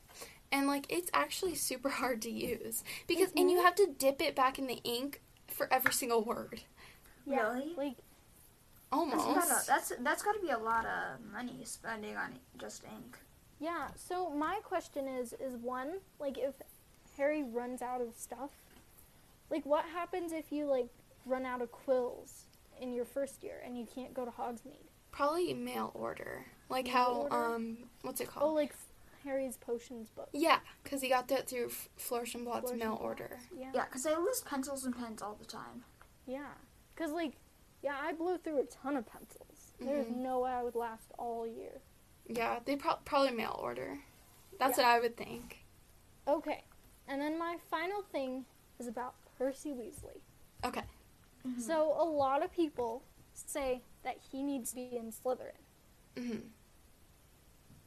[0.51, 3.63] And like it's actually super hard to use because and you mhm.
[3.63, 6.61] have to dip it back in the ink for every single word.
[7.25, 7.51] yeah.
[7.53, 7.73] Really?
[7.75, 7.95] Like
[8.93, 9.25] Almost.
[9.25, 13.17] That's gotta, that's that's got to be a lot of money spending on just ink.
[13.59, 13.87] yeah.
[13.95, 16.53] So my question is is one like if
[17.17, 18.51] Harry runs out of stuff,
[19.49, 20.89] like what happens if you like
[21.25, 22.45] run out of quills
[22.79, 24.89] in your first year and you can't go to Hogsmeade?
[25.13, 26.45] Probably mail order.
[26.69, 27.35] Like Mail how order?
[27.35, 28.51] um what's it called?
[28.51, 28.75] Oh, like
[29.23, 30.27] Harry's potions book.
[30.33, 33.39] yeah, because he got that through F- Flourish and Blott's Flourish mail and order.
[33.57, 33.71] Yeah.
[33.73, 35.85] Yeah, because I lose pencils and pens all the time.
[36.27, 36.51] Yeah.
[36.97, 37.33] Cause like
[37.81, 39.73] yeah, I blew through a ton of pencils.
[39.79, 40.17] There's Mhm.
[40.17, 41.81] no way I would last all year.
[42.27, 43.99] Yeah, they pro- probably mail order.
[44.59, 45.65] That's what I would think.
[46.27, 46.63] Okay.
[47.07, 48.45] And then my final thing
[48.79, 50.21] is about Percy Weasley.
[50.63, 50.83] Okay.
[51.59, 53.03] So a lot of people
[53.33, 55.51] say that he needs to be in Slytherin.
[56.17, 56.37] hmm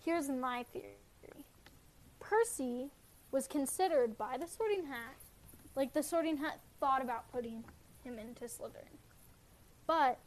[0.04, 0.96] Here's my theory.
[2.20, 2.90] Percy
[3.30, 5.16] was considered by the Sorting Hat,
[5.74, 7.64] like the Sorting Hat thought about putting
[8.04, 8.98] him into Slytherin.
[9.86, 10.18] But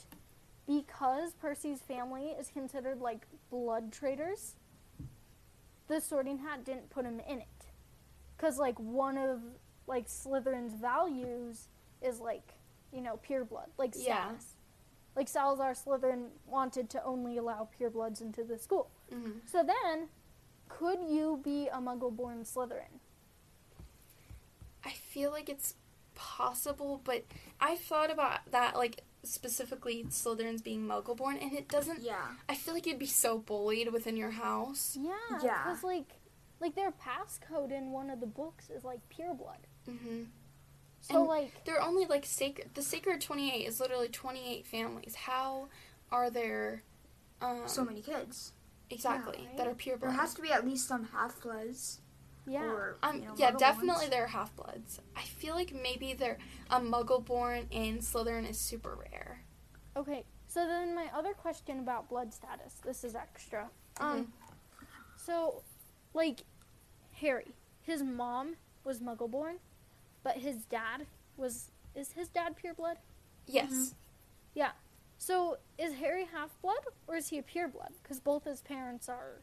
[0.68, 4.56] because Percy's family is considered like blood traitors,
[5.88, 7.48] the Sorting Hat didn't put him in it.
[8.38, 9.42] Cuz like one of
[9.88, 11.68] like Slytherin's values
[12.02, 12.54] is like,
[12.94, 14.32] you know, pure blood, like Yeah.
[15.16, 18.90] Like Salazar Slytherin wanted to only allow purebloods into the school.
[19.12, 20.08] hmm So then,
[20.70, 23.00] could you be a Muggle-born Slytherin?
[24.86, 25.76] I feel like it's
[26.16, 27.26] possible, but
[27.60, 32.02] I thought about that, like specifically Slytherins being Muggle-born, and it doesn't.
[32.02, 32.28] Yeah.
[32.48, 34.98] I feel like you'd be so bullied within your house.
[35.00, 35.12] Yeah,
[35.44, 35.64] Yeah.
[35.66, 36.14] because like,
[36.62, 39.66] like their passcode in one of the books is like pureblood.
[39.86, 40.24] hmm
[41.02, 42.70] So And like, they're only like sacred.
[42.76, 45.16] The Sacred Twenty Eight is literally twenty eight families.
[45.16, 45.70] How
[46.12, 46.84] are there?
[47.42, 48.52] Um, So many kids.
[48.90, 49.58] exactly right?
[49.58, 52.02] that are pure There has to be at least some half bloods.
[52.46, 54.10] yeah, Or, Um, know, yeah, definitely ones.
[54.10, 55.00] they're half bloods.
[55.16, 56.40] I feel like maybe they're
[56.70, 59.44] a Muggle born in Slytherin is super rare.
[59.96, 60.26] okay.
[60.48, 62.74] So then my other question about blood status.
[62.84, 63.70] This is extra.
[64.00, 64.34] Um
[65.16, 65.62] so
[66.14, 66.40] like
[67.22, 69.58] Harry, his mom was muggle born,
[70.24, 71.06] but his dad
[71.38, 72.98] was is his dad pure blood?
[73.48, 73.72] Yes.
[73.72, 73.84] Mm-hmm.
[74.56, 74.72] Yeah.
[75.18, 77.92] So is Harry half blood or is he a pure blood?
[78.02, 79.42] Because both his parents are.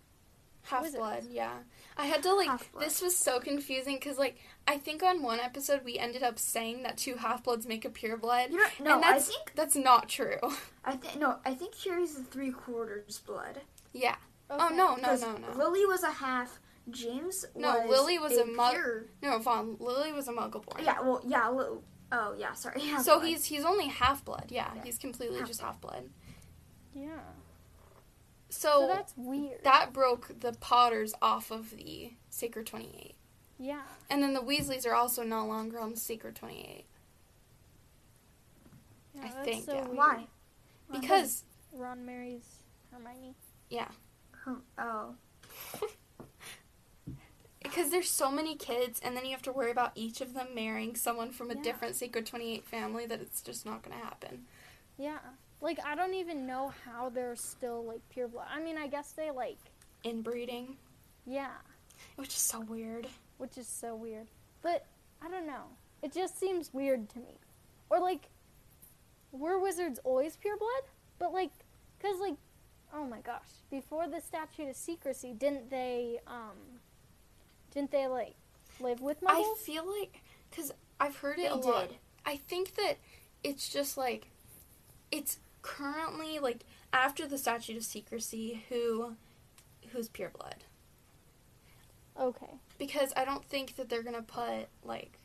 [0.62, 0.98] Half Wizards.
[0.98, 1.52] blood, yeah.
[1.96, 2.48] I had to like.
[2.48, 2.82] Half-blood.
[2.84, 6.82] This was so confusing because like I think on one episode we ended up saying
[6.82, 9.52] that two half bloods make a pure blood, You know, no, and I that's think
[9.54, 10.38] that's not true.
[10.84, 13.60] I think no, I think Harry's the three quarters blood.
[13.92, 14.16] yeah.
[14.50, 14.74] Oh Okay.
[14.76, 16.58] no no 'Cause no no Lily was a half.
[16.90, 19.04] James No, was Lily was a mug- pure.
[19.22, 19.76] no Vaughn.
[19.80, 20.84] Lily was a Muggle born.
[20.84, 21.48] Yeah, well, yeah.
[21.50, 21.78] Li-
[22.12, 22.52] oh, yeah.
[22.54, 22.80] Sorry.
[22.82, 23.28] half So blood.
[23.28, 24.46] he's he's only half blood.
[24.50, 24.82] Yeah, Yeah.
[24.84, 26.08] he's completely Half just half blood.
[26.94, 27.18] Yeah.
[28.48, 29.64] So, So that's weird.
[29.64, 33.14] that broke the Potters off of the Sacred Twenty Eight,
[33.58, 33.82] yeah.
[34.08, 36.84] and then the Weasleys are also no longer on the Sacred Twenty Eight
[39.14, 39.84] yeah I that's think, so yeah.
[39.86, 39.96] weird.
[39.96, 40.26] Why?
[40.92, 42.44] because Ron marries
[42.92, 43.34] Hermione.
[44.44, 45.14] Hmm, Oh.
[47.68, 50.48] because there's so many kids, and then you have to worry about each of them
[50.54, 51.62] marrying someone from a Yeah.
[51.62, 54.46] different Sacred Twenty Eight family that it's just not going to happen.
[54.98, 55.18] Yeah.
[55.60, 58.46] Like I don't even know how they're still like pure blood.
[58.50, 59.58] I mean, I guess they like
[60.04, 60.76] Inbreeding,
[61.24, 61.50] yeah,
[62.16, 63.06] which is so weird.
[63.38, 64.28] which is so weird.
[64.62, 64.84] But
[65.22, 65.64] I don't know.
[66.02, 67.38] It just seems weird to me.
[67.90, 68.28] Or like
[69.32, 70.82] were wizards always pure blood?
[71.18, 71.50] But like
[72.00, 72.36] cuz like
[72.94, 76.75] oh my gosh, before the statute of secrecy, didn't they um
[77.76, 78.34] didn't they like
[78.80, 79.58] live with my I muggles?
[79.58, 81.88] feel like because I've heard They it a lot.
[81.90, 81.98] did.
[82.24, 82.96] I think that
[83.44, 84.28] it's just like
[85.12, 89.14] it's currently like after the statute of secrecy who
[89.92, 90.64] who's pure blood
[92.18, 92.54] okay.
[92.78, 95.18] because I don't think that they're gonna put like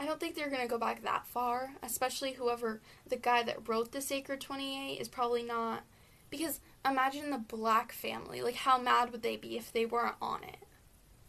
[0.00, 3.92] I don't think they're gonna go back that far, especially whoever the guy that wrote
[3.92, 5.82] the Sacred Twenty Eight is probably not
[6.30, 10.42] because imagine the black family like how mad would they be if they weren't on
[10.44, 10.58] it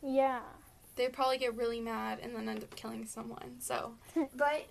[0.02, 0.40] Yeah.
[0.96, 3.94] they'd probably get really mad and then end up killing someone so
[4.36, 4.68] But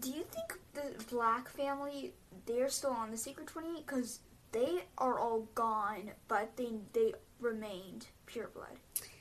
[0.00, 2.12] do you think the Black family
[2.46, 4.20] they're still on the Sacred Twenty Eight because
[4.52, 8.78] they are all gone, but they they remained pure blood?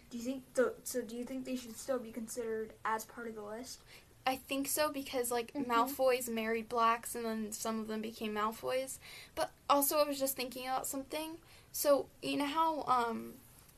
[0.09, 1.01] Do you think the so?
[1.01, 3.79] Do you think they should still be considered as part of the list?
[4.25, 5.67] I think so because like Mhm.
[5.67, 8.97] Malfoys married blacks and then some of them became Malfoys.
[9.35, 11.37] But also I was just thinking about something.
[11.71, 13.35] So you know how um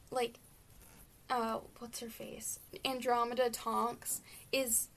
[0.09, 0.39] like
[1.31, 2.59] uh what's her face?
[2.85, 4.21] Andromeda Tonks
[4.51, 4.89] is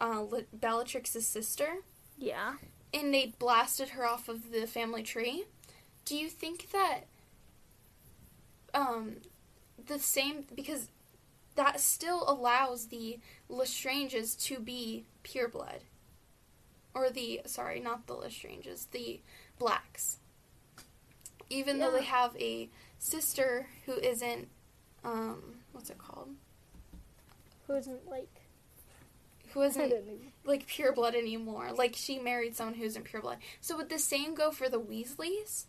[0.00, 0.24] uh
[0.54, 1.78] Bellatrix's sister
[2.16, 2.54] Yeah.
[2.94, 5.44] and they blasted her off of the family tree.
[6.06, 7.00] Do you think that
[8.72, 9.16] um
[9.86, 10.88] the same because
[11.56, 13.18] that still allows the
[13.50, 15.80] Lestranges to be pure blood.
[16.94, 19.20] Or the sorry, not the Lestranges, the
[19.58, 20.18] blacks.
[21.50, 24.48] Even though they have a sister who isn't
[25.04, 26.28] um what's it called?
[27.66, 28.28] Who isn't like
[29.54, 29.94] Who isn't
[30.44, 31.72] like pure blood anymore.
[31.72, 33.38] Like she married someone who isn't pure blood.
[33.62, 35.64] So would the same go for the Weasleys?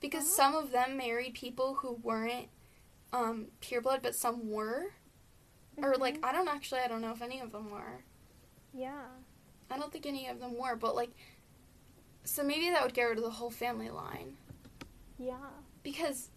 [0.00, 0.36] Because Uh-huh.
[0.36, 2.48] some of them married people who weren't
[3.12, 4.92] um, pure blood, but some were.
[5.76, 6.24] Or like Mhm.
[6.28, 8.04] I don't actually I don't know if any of them were.
[8.72, 9.06] Yeah.
[9.68, 11.10] I don't think any of them were, but like
[12.22, 14.36] so maybe that would get rid of the whole family line.
[15.18, 15.50] Yeah.
[15.82, 16.28] Because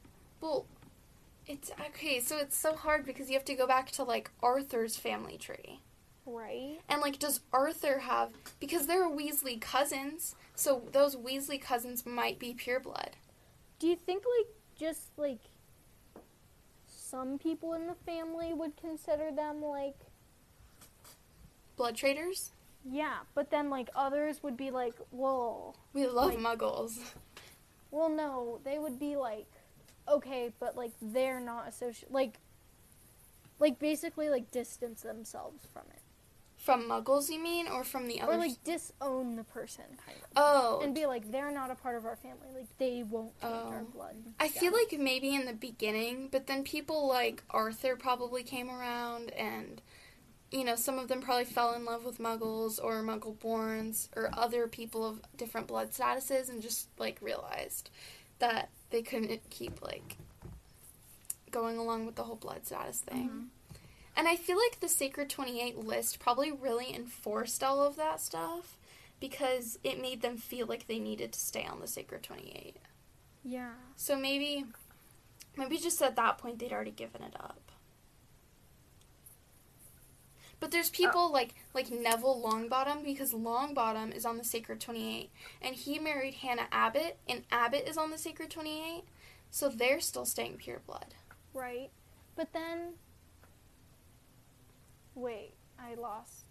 [0.41, 0.65] well
[1.48, 4.96] it's okay, so it's so hard because you have to go back to like Arthur's
[4.96, 5.80] family tree.
[6.26, 6.80] Right.
[6.88, 8.30] And like, does Arthur have?
[8.60, 13.12] Because they're Weasley cousins, so those Weasley cousins might be pure blood.
[13.80, 14.48] Do you think like
[14.80, 15.39] just like
[16.88, 19.96] some people in the family would consider them like
[21.76, 22.52] Blood traitors.
[22.86, 27.00] yeah, but then like others would be like, well, We love Like- Muggles.
[27.91, 29.48] well no, they would be like
[30.08, 32.39] okay, but like they're not associated like
[33.60, 35.99] like basically like distance themselves from it.
[36.58, 38.34] From Muggles, you mean, or from the other?
[38.34, 40.28] Or like disown the person kind of.
[40.38, 42.47] oh, And be like they're not a part of our family.
[42.56, 43.86] Like they won't our Oh.
[43.93, 44.16] blood.
[44.39, 49.32] I feel like maybe in the beginning, but then people like Arthur probably came around,
[49.32, 49.82] and
[50.51, 54.68] you know, some of them probably fell in love with Muggles or Muggle-borns or other
[54.68, 57.89] people of different blood statuses, and just like realized
[58.39, 60.18] that they couldn't keep like
[61.50, 63.28] going along with the whole blood status thing.
[63.28, 63.44] Mm-hmm.
[64.16, 68.78] And I feel like the Sacred 28 list probably really enforced all of that stuff
[69.20, 72.78] because it made them feel like they needed to stay on the Sacred 28.
[73.44, 73.72] Yeah.
[73.96, 74.66] So maybe,
[75.58, 77.62] maybe just at that point they'd already given it up.
[80.64, 85.30] But there's people like like Neville Longbottom because Longbottom is on the Sacred 28
[85.61, 89.03] and he married Hannah Abbott and Abbott is on the Sacred 28.
[89.51, 91.16] So they're still staying pure blood.
[91.53, 91.89] Right.
[92.38, 92.93] But then.
[95.16, 96.45] Wait, I lost.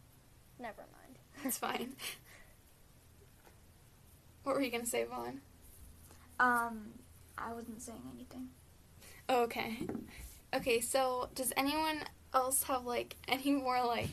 [0.59, 1.19] Never mind.
[1.43, 1.95] That's fine.
[4.43, 5.41] What were you going to say, Vaughn?
[6.39, 6.89] Um,
[7.39, 8.49] I wasn't saying anything.
[9.31, 9.79] Oh, okay.
[10.53, 12.05] Okay, so does anyone
[12.35, 14.11] else have like any more like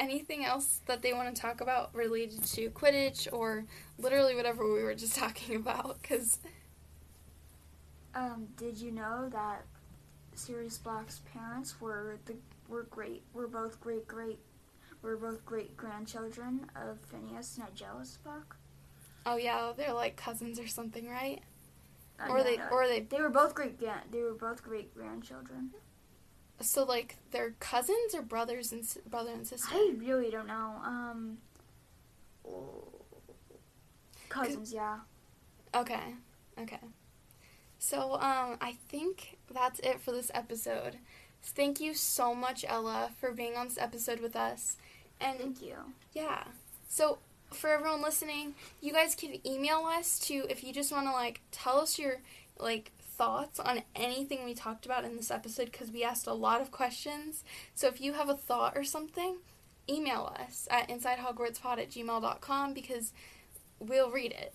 [0.00, 3.64] anything else that they want to talk about related to Quidditch or
[3.98, 6.00] literally whatever we were just talking about?
[6.02, 6.38] Because
[8.14, 9.64] Um, did you know that
[10.34, 12.36] Sirius Black's parents were the
[12.68, 14.38] were great were both great great
[15.02, 18.56] were both great grandchildren of Phineas Nigellus Black?
[19.26, 21.40] oh yeah, they're like cousins or something, right?
[22.20, 24.94] Uh, or no, they no, or they they were both great they were both great
[24.94, 25.70] grandchildren.
[26.60, 29.74] So like they're cousins or brothers and brother and sister.
[29.74, 30.74] I really don't know.
[30.84, 31.38] Um,
[34.28, 34.98] cousins, yeah.
[35.74, 36.14] Okay.
[36.60, 36.78] Okay.
[37.78, 40.98] So, um, I think that's it for this episode.
[41.42, 44.76] Thank you so much, Ella, for being on this episode with us.
[45.20, 45.74] And Thank you.
[46.12, 46.44] yeah.
[46.88, 47.18] So,
[47.52, 51.40] for everyone listening, you guys can email us to if you just want to like
[51.50, 52.20] tell us your
[52.58, 56.60] like thoughts on anything we talked about in this episode because we asked a lot
[56.60, 57.44] of questions.
[57.74, 59.38] So, if you have a thought or something,
[59.88, 63.12] email us at insidehogwartspod at gmail.com because
[63.78, 64.54] we'll read it.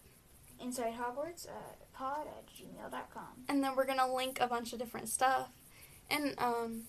[0.60, 1.52] Inside Hogwarts, uh,
[1.94, 3.46] pod at gmail.com.
[3.48, 5.50] and then we're gonna link a bunch of different stuff
[6.10, 6.84] and um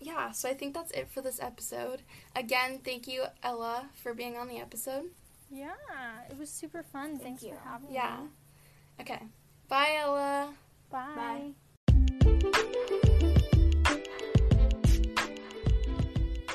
[0.00, 2.02] yeah so i think that's it for this episode
[2.36, 5.04] again thank you ella for being on the episode
[5.50, 5.72] Yeah,
[6.30, 7.18] it was super fun.
[7.18, 7.50] Thanks you.
[7.54, 8.28] for having yeah me.
[8.98, 9.02] Yeah.
[9.02, 9.22] Okay
[9.68, 10.54] bye ella
[10.90, 11.52] Bye.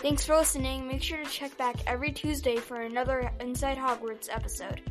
[0.03, 0.87] Thanks for listening.
[0.87, 4.81] Make sure to check back every Tuesday for another Inside Hogwarts episode.